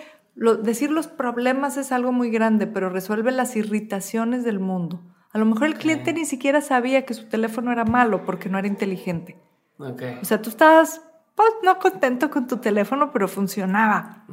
[0.63, 5.01] decir los problemas es algo muy grande, pero resuelve las irritaciones del mundo.
[5.33, 8.59] A lo mejor el cliente ni siquiera sabía que su teléfono era malo porque no
[8.59, 9.37] era inteligente.
[9.79, 11.03] O sea, tú estabas
[11.35, 14.25] pues, no contento con tu teléfono, pero funcionaba.
[14.29, 14.33] y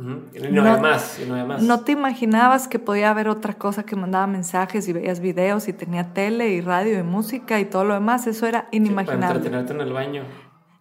[0.51, 1.57] no, había más, y no.
[1.57, 5.73] No te imaginabas que podía haber otra cosa que mandaba mensajes y veías videos y
[5.73, 8.27] tenía tele y radio y música y todo lo demás.
[8.27, 9.17] Eso era inimaginable.
[9.17, 10.23] para entretenerte en el baño.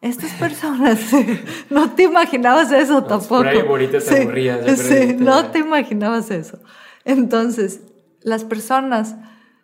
[0.02, 1.00] Estas personas,
[1.70, 3.42] no te imaginabas eso tampoco.
[3.42, 3.46] Por
[3.80, 4.78] ahí te aburrías.
[4.78, 6.58] Sí, no te imaginabas eso.
[7.04, 7.80] Entonces,
[8.20, 9.16] las personas,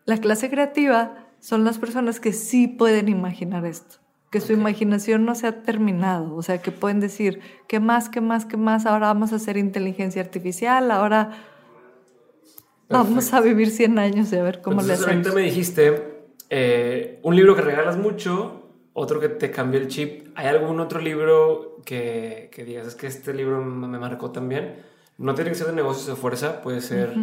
[0.07, 5.35] la clase creativa, son las personas que sí pueden imaginar esto que su imaginación no
[5.35, 8.87] se ha terminado, o sea, que pueden decir, ¿qué más, qué más, qué más?
[8.87, 11.31] Ahora vamos a hacer inteligencia artificial, ahora
[12.89, 15.13] vamos a vivir 100 años y a ver cómo le hacemos.
[15.13, 20.29] Ahorita me dijiste eh, un libro que regalas mucho, otro que te cambió el chip.
[20.35, 24.77] ¿Hay algún otro libro que, que digas, es que este libro me marcó también?
[25.19, 27.15] No tiene que ser de negocios de fuerza, puede ser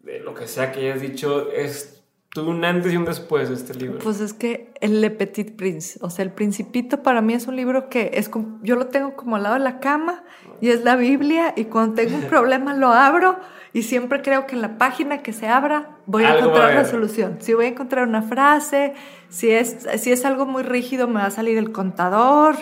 [0.00, 2.01] de lo que sea que hayas dicho, es
[2.34, 3.98] tuve un antes y un después de este libro.
[3.98, 7.56] Pues es que el Le Petit Prince, o sea, El Principito para mí es un
[7.56, 10.24] libro que es como- yo lo tengo como al lado de la cama
[10.60, 13.36] y es la Biblia y cuando tengo un problema lo abro
[13.74, 16.80] y siempre creo que en la página que se abra voy a a encontrar la
[16.80, 16.86] haber.
[16.86, 17.36] solución.
[17.40, 18.94] Si voy a encontrar una frase,
[19.28, 22.56] si es, si es algo muy rígido me va a salir el contador,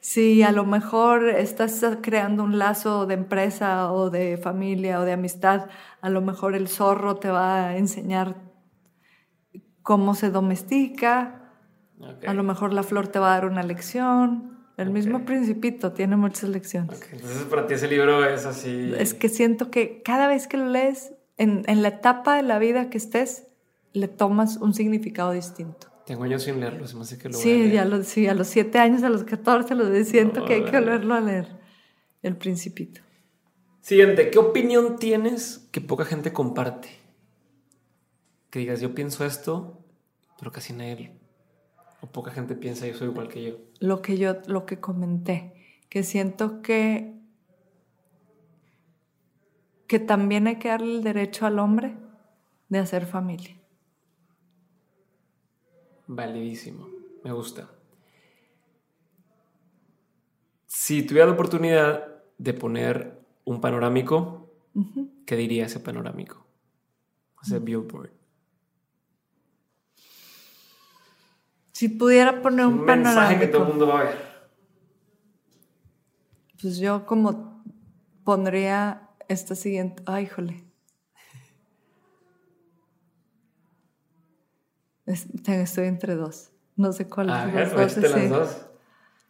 [0.00, 5.12] si a lo mejor estás creando un lazo de empresa o de familia o de
[5.12, 5.66] amistad,
[6.02, 8.36] a lo mejor el zorro te va a enseñar
[9.84, 11.52] cómo se domestica,
[12.00, 12.24] Ok.
[12.26, 14.58] a lo mejor la flor te va a dar una lección.
[14.76, 15.24] El mismo Ok.
[15.26, 16.96] principito tiene muchas lecciones.
[16.98, 18.92] Ok, Entonces para ti ese libro es así.
[18.98, 22.58] Es que siento que cada vez que lo lees, en, en la etapa de la
[22.58, 23.46] vida que estés,
[23.92, 25.86] le tomas un significado distinto.
[26.06, 27.72] Tengo años sin leerlo, se me hace que lo voy a Sí, leer.
[27.72, 30.54] ya lo, sí, a los siete años, a los 14, lo de- siento No, que
[30.54, 31.48] hay que volverlo a leer.
[32.22, 33.00] El principito.
[33.80, 36.88] Siguiente, ¿qué opinión tienes que poca gente comparte?
[38.54, 39.80] Que digas, yo pienso esto,
[40.38, 41.10] pero casi nadie,
[42.00, 43.56] o poca gente piensa yo soy igual que yo.
[43.80, 47.18] lo que yo, lo que comenté, que siento que,
[49.88, 51.96] que también hay que darle el derecho al hombre
[52.68, 53.56] de hacer familia.
[56.06, 56.88] Validísimo,
[57.24, 57.68] me gusta.
[60.68, 64.48] Si tuviera la oportunidad de poner un panorámico,
[65.26, 66.46] ¿qué diría ese panorámico?
[67.42, 68.22] Ese billboard.
[71.74, 74.16] Si pudiera poner un, Un mensaje que todo el mundo va a ver.
[76.62, 77.62] pues yo como
[78.22, 80.30] pondría esta siguiente, ay.
[85.06, 86.50] Es- te- Estoy entre dos.
[86.76, 88.66] No sé cuál A de ver, las dos las dos.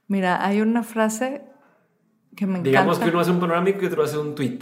[0.07, 1.43] Mira, hay una frase
[2.37, 3.05] que me Digamos encanta.
[3.07, 4.59] que uno hace un panorámico y otro hace un tweet.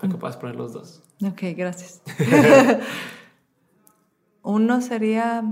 [0.00, 1.02] Para que puedas poner los dos.
[1.24, 2.02] Ok, gracias.
[4.50, 5.44] Uno sería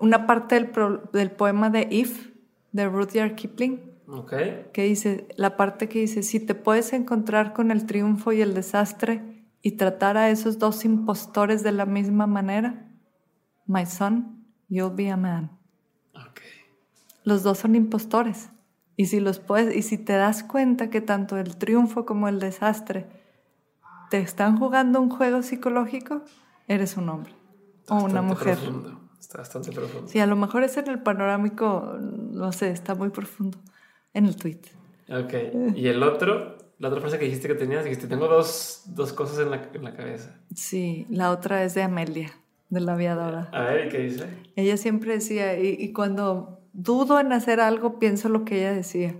[0.00, 2.30] una parte del, pro- del poema de If,
[2.72, 4.32] de Rudyard Kipling, Ok.
[4.72, 8.54] que dice, la parte que dice, si te puedes encontrar con el triunfo y el
[8.54, 12.88] desastre y tratar a esos dos impostores de la misma manera,
[13.66, 15.50] my son, you'll be a man.
[16.14, 16.40] Ok.
[17.24, 18.50] Los dos son impostores.
[18.96, 22.40] Y si los puedes, y si te das cuenta que tanto el triunfo como el
[22.40, 23.06] desastre
[24.10, 26.22] te están jugando un juego psicológico,
[26.66, 27.32] eres un hombre
[27.88, 28.56] o una mujer.
[28.58, 29.00] profundo.
[29.18, 30.08] Está bastante profundo.
[30.08, 33.58] Sí, a lo mejor es en el panorámico, no sé, está muy profundo.
[34.14, 34.60] En el tweet.
[35.10, 35.34] Ok.
[35.74, 39.38] Y el otro, la otra frase que dijiste que tenías, dijiste, tengo dos, dos cosas
[39.40, 40.40] en la, en la cabeza.
[40.54, 42.30] Sí, la otra es de Amelia,
[42.70, 43.50] de la aviadora.
[43.52, 44.26] A ver, ¿y qué dice?
[44.56, 49.14] Ella siempre decía, y, y cuando dudo en hacer algo, pienso lo que ella decía.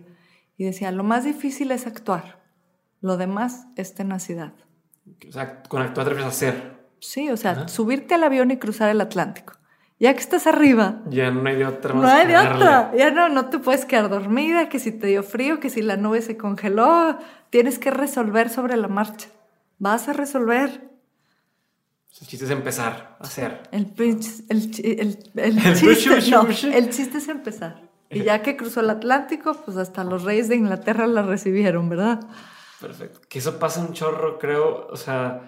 [0.57, 2.43] Y decía, lo más difícil es actuar,
[3.01, 4.55] lo demás es tenacidad.
[5.29, 6.79] O sea, con actuar te refieres a hacer.
[7.01, 7.69] Sí, o sea, Ajá.
[7.69, 9.55] subirte al avión y cruzar el Atlántico.
[10.01, 12.93] Ya que estás arriba, Ya no hay de otra no hay de otra.
[12.97, 15.97] Ya no, no te puedes quedar dormida, que si te dio frío, que si la
[15.97, 17.19] nube se congeló.
[17.51, 19.29] Tienes que resolver sobre la marcha.
[19.79, 20.89] Vas a resolver.
[22.21, 23.63] El chiste es empezar a hacer.
[23.73, 27.83] El, el, el, el chiste, no, el chiste es empezar.
[28.11, 32.21] Y ya que cruzó el Atlántico, pues hasta los reyes de Inglaterra la recibieron, ¿verdad?
[32.81, 33.21] Perfecto.
[33.29, 34.87] Que eso pasa un chorro, creo.
[34.91, 35.43] O sea,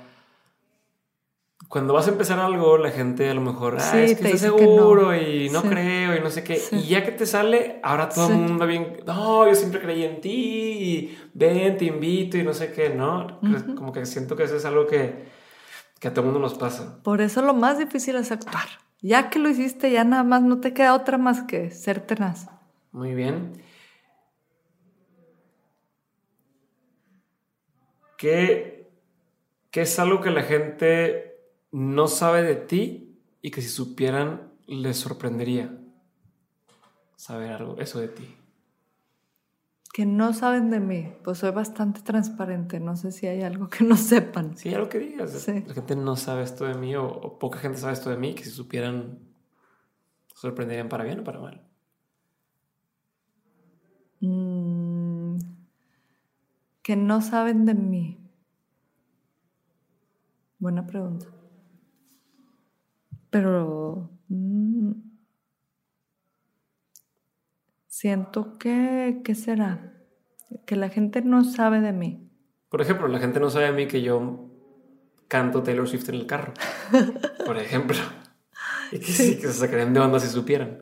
[1.68, 4.32] cuando vas a empezar algo, la gente a lo mejor, ah, Sí, es que que
[4.32, 4.38] no.
[4.38, 5.68] seguro y no Sí.
[5.68, 6.56] creo y no sé qué.
[6.56, 6.76] Sí.
[6.76, 10.20] Y ya que te sale, ahora todo el mundo bien, no, yo siempre creí en
[10.20, 13.38] ti y ven, te invito y no sé qué, ¿no?
[13.76, 15.26] Como que siento que eso es algo que,
[16.00, 17.00] que a todo el mundo nos pasa.
[17.04, 18.66] Por eso lo más difícil es actuar.
[19.02, 22.48] Ya que lo hiciste, ya nada más no te queda otra más que ser tenaz.
[22.92, 23.62] Muy bien.
[28.20, 28.86] ¿Qué,
[29.70, 31.40] qué es algo que la gente
[31.72, 35.74] no sabe de ti y que si supieran les sorprendería
[37.16, 38.36] saber algo, eso de ti?
[39.94, 42.78] Que no saben de mí, pues soy bastante transparente.
[42.78, 44.54] No sé si hay algo que no sepan.
[44.54, 45.30] Sí, algo que digas.
[45.30, 45.64] Sí.
[45.66, 48.34] La gente no sabe esto de mí o, o poca gente sabe esto de mí
[48.34, 49.18] que si supieran
[50.34, 51.69] sorprenderían para bien o para mal.
[56.82, 58.18] Que no saben de mí.
[60.58, 61.26] Buena pregunta.
[63.30, 64.92] Pero mm,
[67.86, 69.94] siento que, ¿qué será?
[70.66, 72.28] Que la gente no sabe de mí.
[72.68, 74.50] Por ejemplo, la gente no sabe de mí que yo
[75.28, 76.52] canto Taylor Swift en el carro.
[77.46, 77.96] Por ejemplo.
[78.92, 80.78] Y que sí, que se sacarían de onda si supieran.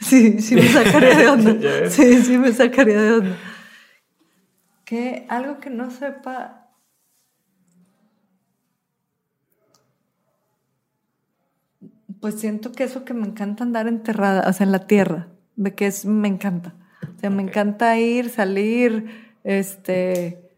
[0.00, 1.56] Sí, sí me sacaría de onda.
[1.90, 3.36] Sí, sí me sacaría de onda
[4.90, 6.66] que algo que no sepa
[12.20, 15.76] pues siento que eso que me encanta andar enterrada, o sea, en la tierra, de
[15.76, 16.74] que es, me encanta.
[17.16, 20.50] O sea, me encanta ir, salir, este,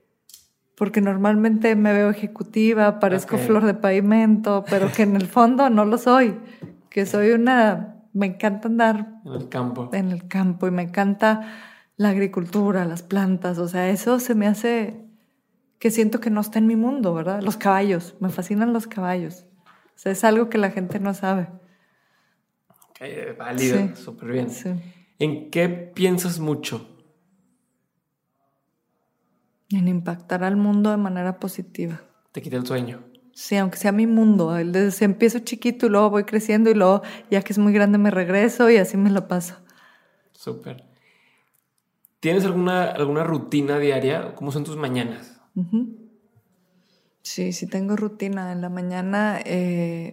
[0.76, 5.84] porque normalmente me veo ejecutiva, parezco flor de pavimento, pero que en el fondo no
[5.84, 6.40] lo soy,
[6.88, 9.20] que soy una, me encanta andar.
[9.26, 9.90] En el campo.
[9.92, 14.46] En el campo y me encanta la agricultura, las plantas, o sea, eso se me
[14.46, 15.04] hace
[15.78, 17.42] que siento que no está en mi mundo, ¿verdad?
[17.42, 19.44] Los caballos, me fascinan los caballos.
[19.94, 21.48] O sea, es algo que la gente no sabe.
[22.90, 23.90] Ok, eh, válido, Sí.
[23.96, 24.50] súper bien.
[24.50, 24.70] Sí.
[25.18, 26.88] ¿En qué piensas mucho?
[29.70, 32.02] En impactar al mundo de manera positiva.
[32.32, 33.02] Te quita el sueño.
[33.32, 34.52] Sí, aunque sea mi mundo.
[34.52, 38.10] Desde empiezo chiquito y luego voy creciendo y luego, ya que es muy grande, me
[38.10, 39.56] regreso y así me lo paso.
[40.32, 40.84] Súper.
[42.22, 44.36] ¿Tienes alguna, alguna rutina diaria?
[44.36, 45.40] ¿Cómo son tus mañanas?
[47.22, 48.52] Sí, sí tengo rutina.
[48.52, 50.12] En la mañana eh,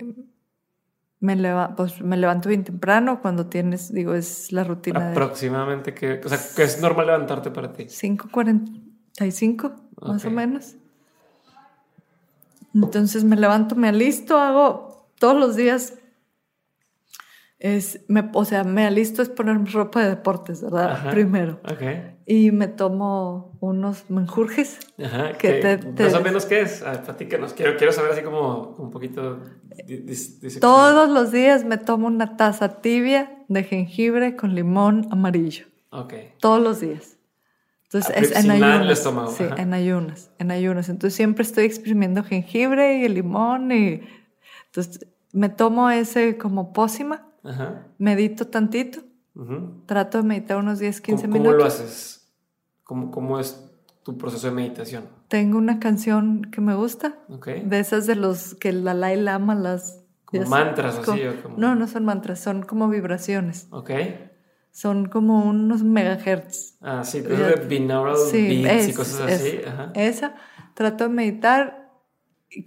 [1.19, 5.93] me, leva- pues, me levanto bien temprano cuando tienes, digo, es la rutina de Aproximadamente
[5.93, 7.83] que, o sea, que es normal levantarte para ti.
[7.83, 10.77] 5.45, más o menos.
[12.73, 15.93] Entonces me levanto, me alisto, hago todos los días.
[17.59, 20.91] Es, me, o sea, me alisto es ponerme ropa de deportes, ¿verdad?
[20.93, 21.09] Ajá.
[21.11, 21.59] Primero.
[21.65, 21.81] Ok.
[22.25, 24.79] Y me tomo unos menjurjes.
[25.03, 25.33] Ajá.
[25.33, 26.81] Que ¿qué- te- te- Más o menos qué es.
[26.83, 27.53] A ver, platícanos.
[27.53, 29.39] Quiero, quiero saber así como un poquito.
[29.85, 30.39] dis-.
[30.61, 35.65] Todos los días me tomo una taza tibia de jengibre con limón amarillo.
[35.91, 36.13] Ok.
[36.39, 37.17] Todos los días.
[37.91, 38.91] Entonces, es en ayunas.
[38.99, 39.61] estómago, Sí, ajá.
[39.61, 40.87] en ayunas, en ayunas.
[40.87, 44.01] Entonces siempre estoy exprimiendo jengibre y el limón y
[44.67, 47.87] entonces me tomo ese como pócima, Ajá.
[47.97, 48.99] medito tantito,
[49.35, 49.83] Ujú.
[49.85, 51.53] trato de meditar unos 10, 15 ¿Cómo, minutos.
[51.53, 52.33] ¿Cómo lo haces?
[52.83, 53.63] ¿Cómo, ¿Cómo es
[54.03, 55.05] tu proceso de meditación?
[55.27, 57.47] Tengo una canción que me gusta, Ok.
[57.63, 61.25] de esas de los que el Dalai Lama las Como mantras como- así.
[61.27, 63.67] o como- No, no son mantras, son como vibraciones.
[63.71, 63.91] Ok.
[64.71, 66.77] Son como unos megahertz.
[66.81, 69.59] Ah, sí, pero de binaural Sí, beats y es- cosas es- así.
[69.67, 69.91] Ajá.
[69.95, 70.35] Esa,
[70.75, 71.78] trato de meditar,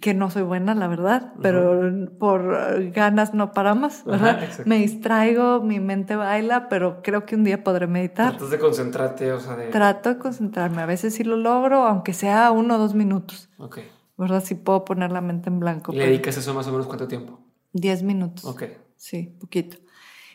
[0.01, 4.45] que no soy buena, la verdad, pero por ganas no paramos, ¿verdad?
[4.45, 8.31] Ajá, me distraigo, mi mente baila, pero creo que un día podré meditar.
[8.33, 9.69] Tratas de concentrarte, o sea, de.
[9.71, 13.81] Trato de concentrarme, a veces sí lo logro, aunque sea uno o dos minutos, Ok.
[14.17, 14.43] ¿verdad?
[14.45, 15.93] Sí puedo poner la mente en blanco.
[15.93, 17.41] ¿Y le dedicas eso más o menos cuánto tiempo?
[17.73, 18.45] Diez minutos.
[18.45, 18.65] Ok.
[18.97, 19.79] Sí, poquito.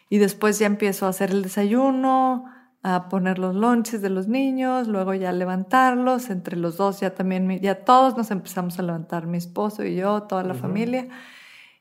[0.10, 2.46] Y después ya empiezo a hacer el desayuno,
[2.96, 7.60] a poner los lonches de los niños, luego ya levantarlos, entre los dos ya también,
[7.60, 11.08] ya todos nos empezamos a levantar, mi esposo y yo, toda la familia.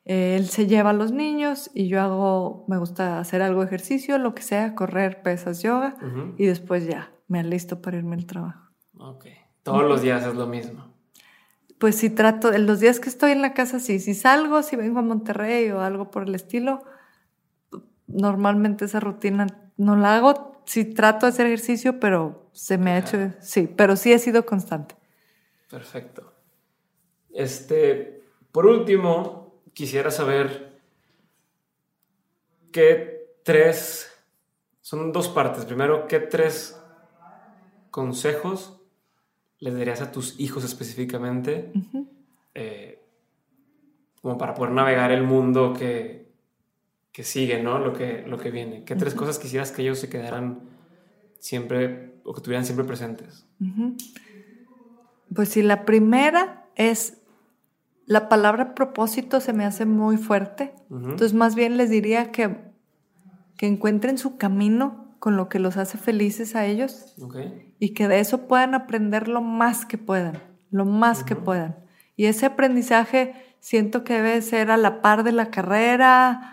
[0.05, 3.67] Eh, él se lleva a los niños y yo hago, me gusta hacer algo de
[3.67, 5.97] ejercicio, lo que sea, correr, pesas, yoga,
[6.37, 8.71] y después ya me alisto para irme al trabajo.
[8.99, 9.27] Ok.
[9.63, 10.95] Todos los días es lo mismo.
[11.79, 14.77] Pues si trato, en los días que estoy en la casa, sí, si salgo, si
[14.77, 16.83] vengo a Monterrey o algo por el estilo,
[18.07, 19.47] normalmente esa rutina
[19.77, 20.56] no la hago.
[20.67, 24.45] Sí trato de hacer ejercicio, pero se me ha hecho, sí, pero sí he sido
[24.45, 24.97] constante.
[25.71, 26.33] Perfecto.
[27.33, 30.81] Este, por último, quisiera saber
[32.73, 34.13] qué tres,
[34.81, 35.65] son dos partes.
[35.65, 36.81] Primero, ¿qué tres
[37.91, 38.81] consejos
[39.59, 41.73] les darías a tus hijos específicamente
[42.55, 43.03] eh,
[44.21, 46.26] como para poder navegar el mundo que,
[47.17, 47.79] que sigue, ¿no?
[47.79, 48.85] Lo que, lo que viene.
[48.85, 50.61] ¿Qué tres cosas quisieras que ellos se quedaran
[51.39, 53.47] siempre o que tuvieran siempre presentes?
[55.35, 57.23] Pues sí, la primera es
[58.05, 60.75] la palabra propósito se me hace muy fuerte.
[60.91, 61.09] Ujú.
[61.09, 62.55] Entonces, más bien les diría que,
[63.57, 67.15] que encuentren su camino con lo que los hace felices a ellos
[67.79, 71.77] y que de eso puedan aprender lo más que puedan, lo más que puedan.
[72.15, 76.53] Y ese aprendizaje siento que debe ser a la par de la carrera.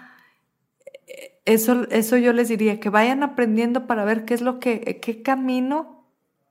[1.46, 5.22] Eso, eso yo les diría, que vayan aprendiendo para ver qué es lo que, qué
[5.22, 6.06] camino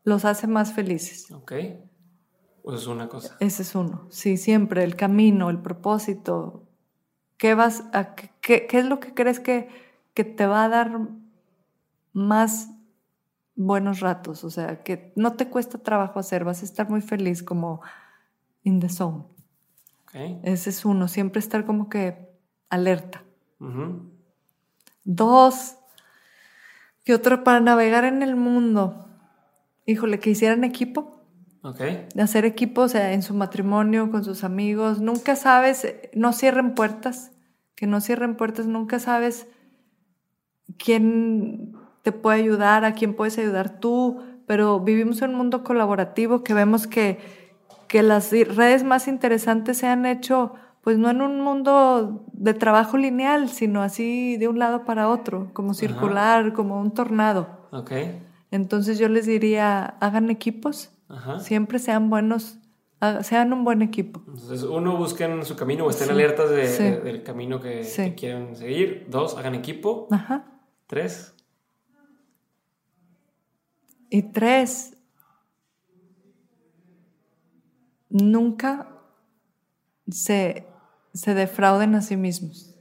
[0.05, 1.31] los hace más felices.
[1.31, 1.53] Ok.
[2.63, 3.37] Pues es una cosa.
[3.41, 4.07] Ese es uno.
[4.11, 6.69] Sí, siempre el camino, el propósito.
[7.39, 8.31] ¿Qué vas a qué,
[8.67, 9.69] qué- es lo que crees que,
[10.15, 10.91] que te va a dar
[12.13, 12.71] más
[13.55, 14.45] buenos ratos?
[14.45, 17.81] O sea, que no te cuesta trabajo hacer, vas a estar muy feliz como
[18.63, 19.25] in the zone.
[20.05, 20.15] Ok.
[20.45, 22.29] Ese es uno, siempre estar como que
[22.69, 23.25] alerta.
[25.05, 25.77] Dos,
[27.05, 29.09] ¿qué otro para navegar en el mundo?
[29.87, 31.19] Híjole, que hicieran equipo.
[31.65, 31.79] Ok.
[31.79, 35.01] de hacer equipo, o sea, en su matrimonio, con sus amigos.
[35.01, 37.31] Nunca sabes, no cierren puertas,
[37.77, 39.47] que no cierren puertas, nunca sabes
[40.77, 46.43] quién te puede ayudar, a quién puedes ayudar tú, pero vivimos en un mundo colaborativo
[46.43, 47.21] que vemos que,
[47.87, 52.97] que las redes más interesantes se han hecho pues no en un mundo de trabajo
[52.97, 57.49] lineal, sino así de un lado para otro, como circular, como un tornado.
[57.71, 57.93] Ok.
[58.51, 61.39] Entonces yo les diría, hagan equipos, Ajá.
[61.41, 62.59] siempre sean buenos,
[63.01, 64.23] ha- sean un buen equipo.
[64.27, 66.83] Entonces, uno, busquen su camino o estén Sí, alertas de- sí.
[66.83, 68.03] de- del camino que, Sí.
[68.03, 69.07] que quieren seguir.
[69.09, 70.09] Dos, hagan equipo.
[70.11, 70.45] Ajá.
[70.87, 71.35] Tres,
[74.11, 74.95] Y tres,
[78.11, 78.89] nunca
[80.11, 80.67] se,
[81.15, 82.75] se defrauden a sí mismos.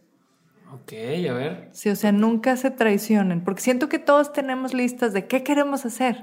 [0.72, 0.94] ok,
[1.30, 1.70] a ver.
[1.74, 5.86] Sí, o sea, nunca se traicionen, porque siento que todos tenemos listas de qué queremos
[5.86, 6.22] hacer,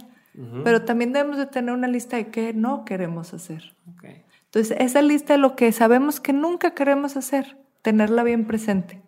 [0.63, 3.75] pero también debemos de tener una lista de qué no queremos hacer.
[3.95, 4.05] ok.
[4.45, 9.03] Entonces, esa lista de lo que sabemos que nunca queremos hacer, tenerla bien presente,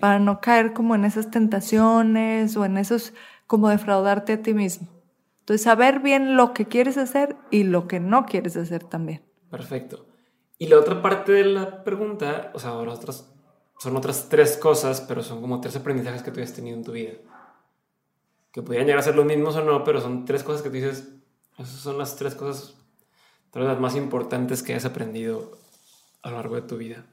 [0.00, 3.14] para no caer como en esas tentaciones o en esos
[3.46, 4.88] como defraudarte a ti mismo.
[5.40, 9.22] Entonces, saber bien lo que quieres hacer y lo que no quieres hacer también.
[9.50, 10.06] Perfecto.
[10.58, 13.30] Y la otra parte de la pregunta, o sea, las otras,
[13.78, 16.92] son otras tres cosas, pero son como tres aprendizajes que tú hayas tenido en tu
[16.92, 17.12] vida.
[18.52, 20.76] Que podrían llegar a ser los mismos o no, pero son tres cosas que tú
[20.76, 21.08] dices,
[21.58, 22.74] esas son las tres cosas,
[23.50, 25.58] tal las más importantes que has aprendido
[26.22, 27.04] a lo largo de tu vida.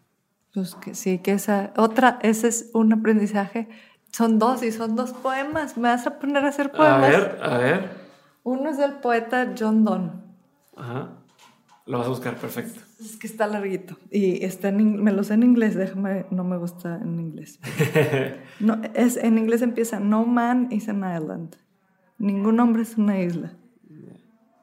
[0.54, 3.70] Pues que sí, que esa otra, ese es un aprendizaje.
[4.12, 5.78] Son dos y son dos poemas.
[5.78, 7.10] Me vas a poner a hacer A poemas.
[7.10, 7.90] ver, a ver.
[8.44, 10.12] Uno es del poeta John Donne.
[10.76, 11.21] Ajá.
[11.92, 12.80] Lo vas a buscar, perfecto.
[13.02, 13.98] Es que está larguito.
[14.10, 17.60] Y está en, me lo sé en inglés, déjame, no me gusta en inglés.
[18.62, 21.58] No, es, en inglés empieza, no man is an island.
[22.18, 23.58] Ningún hombre es una isla.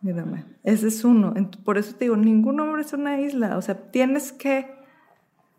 [0.00, 1.34] Mírame, ese es uno.
[1.64, 3.58] Por eso te digo, ningún hombre es una isla.
[3.58, 4.74] O sea, tienes que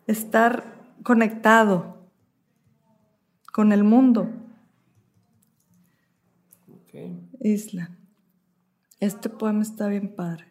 [0.08, 1.98] estar conectado
[3.52, 4.28] con el mundo.
[7.40, 7.90] Isla.
[8.98, 10.49] Este poema está bien padre.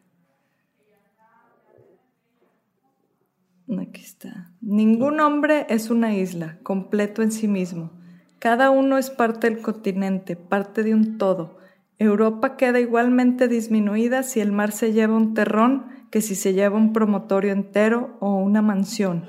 [3.78, 4.52] Aquí está.
[4.62, 7.92] Ningún hombre es una isla, completo en sí mismo.
[8.40, 11.60] Cada uno es parte del continente, parte de un todo.
[12.00, 16.78] Europa queda igualmente disminuida si el mar se lleva un terrón que si se lleva
[16.78, 19.26] un promotorio entero o una mansión.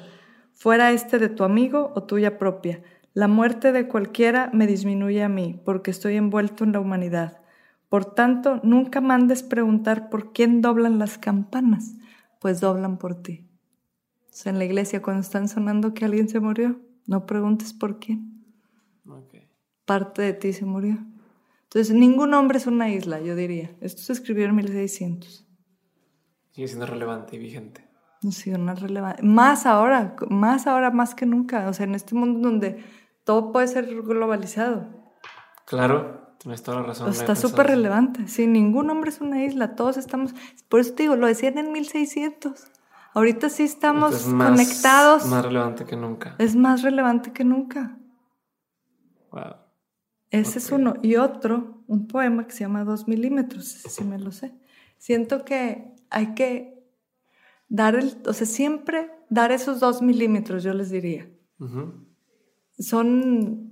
[0.55, 2.82] Fuera este de tu amigo o tuya propia.
[3.12, 7.41] La muerte de cualquiera me disminuye a mí, porque estoy envuelto en la humanidad.
[7.88, 11.97] Por tanto, nunca mandes preguntar por quién doblan las campanas,
[12.38, 13.49] pues doblan por ti.
[14.31, 17.99] O sea, en la iglesia, cuando están sonando que alguien se murió, no preguntes por
[17.99, 18.45] quién.
[19.07, 19.35] Ok.
[19.85, 20.99] Parte de ti se murió.
[21.64, 23.76] Entonces, ningún hombre es una isla, yo diría.
[23.81, 25.47] Esto se escribió en 1600.
[26.53, 27.89] Sigue siendo relevante y vigente.
[28.31, 29.22] Sí, una relevante.
[29.22, 31.68] Más ahora, más ahora, más que nunca.
[31.68, 32.85] O sea, en este mundo donde
[33.24, 34.89] todo puede ser globalizado.
[35.64, 37.07] Claro, tienes toda la razón.
[37.07, 38.28] no había Está súper relevante.
[38.28, 39.74] Sí, ningún hombre es una isla.
[39.74, 40.35] Todos estamos.
[40.68, 42.70] Por eso te digo, lo decían en 1600.
[43.14, 45.26] Ahorita sí estamos es más- conectados.
[45.26, 46.36] Más relevante que nunca.
[46.38, 47.98] Es más relevante que nunca.
[49.32, 49.56] Wow.
[50.30, 50.94] Ese es uno.
[51.02, 54.54] Y otro, un poema que se llama Dos milímetros, ese sí me lo sé.
[54.98, 56.84] Siento que hay que
[57.68, 61.28] dar el, o sea, siempre dar esos dos milímetros, yo les diría.
[62.78, 63.69] Son,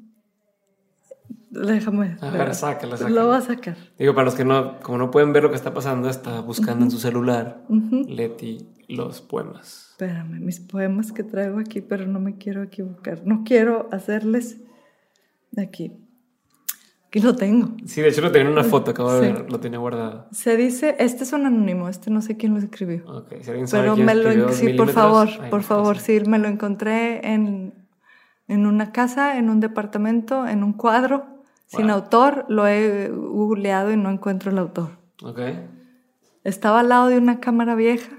[2.21, 3.21] A ver, sácala, sácala.
[3.21, 3.77] lo voy a sacar.
[3.99, 6.85] Digo, para los que no, como no pueden ver lo que está pasando, está buscando
[6.85, 9.89] en su celular Leti los poemas.
[9.93, 13.23] Espérame, mis poemas que traigo aquí, pero no me quiero equivocar.
[13.25, 14.59] No quiero hacerles
[15.57, 15.93] aquí.
[17.09, 17.75] Aquí lo tengo.
[17.87, 20.27] Sí, de hecho lo tenía en una foto, acabo de ver, lo tenía guardado.
[20.31, 23.03] Se dice, este es un anónimo, este no sé quién lo escribió.
[23.07, 26.07] Ok, si alguien sabe Pero quién me lo, sí, por favor, por favor, pasa.
[26.07, 27.73] sí, me lo encontré en,
[28.47, 31.38] en una casa, en un departamento, en un cuadro,
[31.69, 34.99] sin autor, lo he googleado y no encuentro el autor.
[35.23, 35.41] Ok.
[36.43, 38.19] Estaba al lado de una cámara vieja,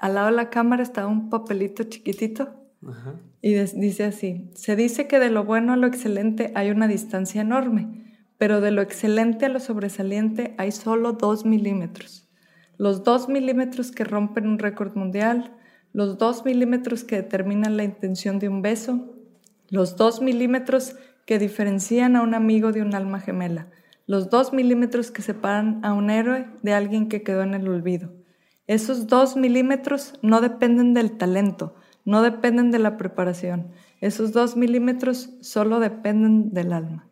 [0.00, 2.54] al lado de la cámara estaba un papelito chiquitito
[2.86, 3.14] Ajá.
[3.40, 7.40] y dice así, se dice que de lo bueno a lo excelente hay una distancia
[7.40, 8.04] enorme,
[8.36, 12.28] pero de lo excelente a lo sobresaliente hay solo dos milímetros.
[12.76, 15.56] Los dos milímetros que rompen un récord mundial,
[15.92, 19.14] los dos milímetros que determinan la intención de un beso,
[19.68, 20.96] los dos milímetros
[21.28, 23.68] que diferencian a un amigo de un alma gemela,
[24.06, 28.14] los dos milímetros que separan a un héroe de alguien que quedó en el olvido.
[28.66, 31.74] Esos dos milímetros no dependen del talento,
[32.06, 33.66] no dependen de la preparación.
[34.00, 37.06] Esos dos milímetros solo dependen del alma.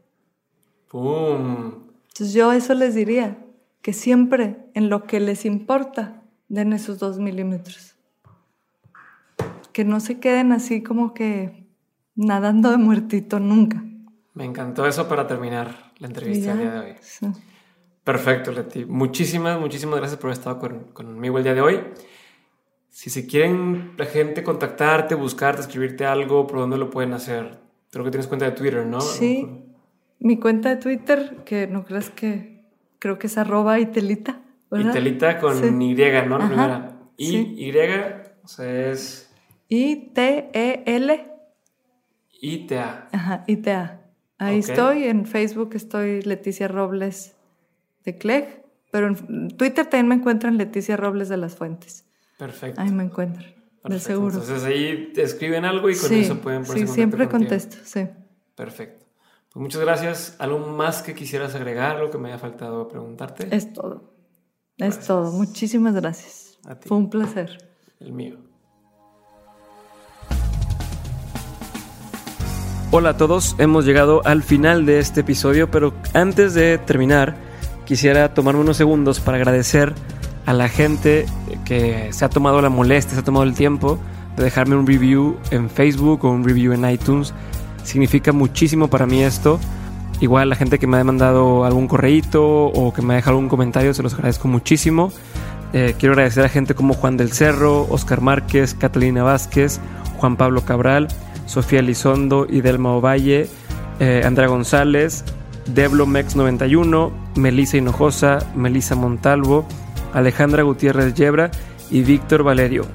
[0.91, 1.75] ¡Pum!
[2.09, 3.37] Entonces yo eso les diría,
[3.83, 7.97] que siempre en lo que les importa, den esos dos milímetros.
[9.75, 11.69] Que no se queden así como que
[12.15, 13.85] nadando de muertito nunca.
[14.37, 16.97] Me encantó eso para terminar la entrevista ya, el día de hoy.
[17.01, 17.27] sí.
[18.05, 18.85] Perfecto, Leti.
[18.85, 21.81] Muchísimas, muchísimas gracias por haber estado con- conmigo el día de hoy.
[22.89, 27.59] si se quieren la gente contactarte, buscarte, escribirte algo, ¿por dónde lo pueden hacer?
[27.91, 29.01] Creo que tienes cuenta de Twitter, ¿no?
[29.03, 29.47] Sí.
[30.19, 32.65] Mi cuenta de Twitter, que no creas que
[32.99, 34.41] creo que es arroba itelita.
[34.71, 34.91] ¿verdad?
[34.93, 35.95] Itelita con Y,
[36.27, 36.39] ¿no?
[36.39, 36.99] La primera.
[37.19, 37.37] Y,
[37.69, 37.71] Y,
[38.45, 39.31] o sea, es.
[39.69, 41.25] I-T-E-L.
[42.41, 43.09] I-T-A.
[43.13, 44.01] Ajá, I-T-A.
[44.39, 47.37] Ahí estoy, en Facebook estoy Leticia Robles
[48.05, 52.05] de Clegg, pero en Twitter también me encuentran Leticia Robles de las Fuentes.
[52.39, 52.81] Perfecto.
[52.81, 53.55] Ahí me encuentran,
[53.85, 54.35] de seguro.
[54.35, 58.07] Entonces ahí escriben algo y con eso pueden Sí, siempre contesto, sí.
[58.55, 59.07] Perfecto.
[59.53, 60.37] Pues muchas gracias.
[60.39, 63.49] ¿Algo más que quisieras agregar, algo que me haya faltado preguntarte?
[63.57, 64.13] Es todo.
[64.77, 65.33] Es todo.
[65.33, 66.59] Muchísimas gracias.
[66.67, 66.89] A ti.
[66.89, 67.57] Fue un placer.
[67.99, 68.37] El mío.
[72.99, 77.37] Hola a todos, hemos llegado al final de este episodio, pero antes de terminar,
[77.85, 79.93] quisiera tomarme unos segundos para agradecer
[80.47, 81.27] a la gente
[81.67, 83.99] que se ha tomado la molestia, se ha tomado el tiempo
[84.39, 87.35] de dejarme un review en Facebook o un review en iTunes.
[87.85, 89.61] Significa muchísimo para mí esto.
[90.23, 93.51] Igual la gente que me ha mandado algún correíto o que me ha dejado algún
[93.51, 95.13] comentario, se los agradezco muchísimo.
[95.75, 99.81] Eh, quiero agradecer a gente como Juan del Cerro, Oscar Márquez, Catalina Vázquez,
[100.17, 101.09] Juan Pablo Cabral,
[101.47, 103.49] Sofía Lizondo, Idelma Ovalle,
[103.99, 105.25] eh, Andrea González,
[105.75, 109.67] Deblomex91, Melisa Hinojosa, Melisa Montalvo,
[110.13, 111.51] Alejandra Gutiérrez Yebra
[111.91, 112.87] y Víctor Valerio.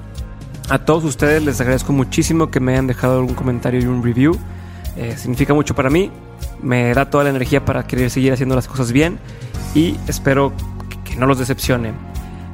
[0.68, 4.38] A todos ustedes les agradezco muchísimo que me hayan dejado algún comentario y un review.
[4.96, 6.10] Eh, significa mucho para mí,
[6.62, 9.18] me da toda la energía para querer seguir haciendo las cosas bien
[9.74, 10.52] y espero
[11.04, 11.92] que, no los decepcione.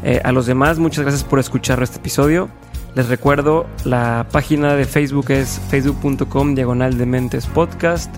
[0.02, 2.48] Eh, a los demás, muchas gracias por escuchar este episodio.
[2.94, 8.14] Les recuerdo, la página de Facebook es facebook.com diagonal dementes podcast.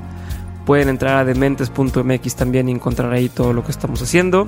[0.64, 4.46] Pueden entrar a dementes.mx también y encontrar ahí todo lo que estamos haciendo.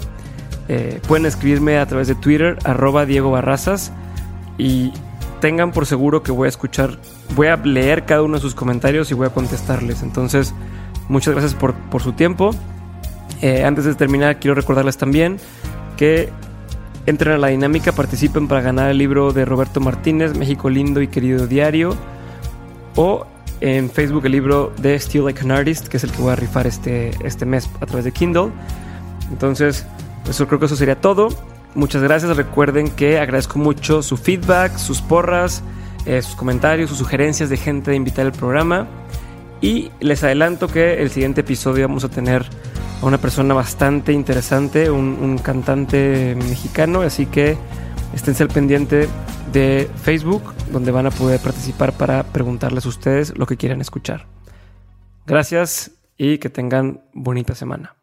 [0.69, 3.93] Eh, pueden escribirme a través de Twitter, arroba Diego Barrazas.
[4.59, 4.93] Y
[5.41, 6.99] tengan por seguro que voy a escuchar,
[7.35, 10.03] voy a leer cada uno de sus comentarios y voy a contestarles.
[10.03, 10.55] Entonces,
[11.09, 12.53] muchas gracias por, su tiempo.
[13.41, 15.39] Eh, antes de terminar, quiero recordarles también
[15.97, 16.31] que
[17.07, 21.09] entren a la dinámica, participen para ganar el libro de Roberto Martínez, México Lindo y
[21.09, 21.97] Querido Diario.
[22.97, 23.27] O
[23.61, 26.37] en Facebook el libro de Still Like an Artist, que es el que voy a
[26.37, 28.51] rifar este, este mes a través de Kindle.
[29.31, 29.87] Entonces,
[30.37, 31.29] yo creo que eso sería todo.
[31.75, 32.37] Muchas gracias.
[32.37, 35.63] Recuerden que agradezco mucho su feedback, sus porras,
[36.07, 38.89] eh, sus comentarios, sus sugerencias de gente de invitar al programa.
[39.61, 42.45] Y les adelanto que el siguiente episodio vamos a tener
[43.03, 47.03] a una persona bastante interesante, un, cantante mexicano.
[47.03, 47.57] Así que
[48.15, 49.09] esténse al pendiente
[49.53, 54.27] de Facebook, donde van a poder participar para preguntarles a ustedes lo que quieran escuchar.
[55.27, 57.97] Gracias y que tengan bonita semana.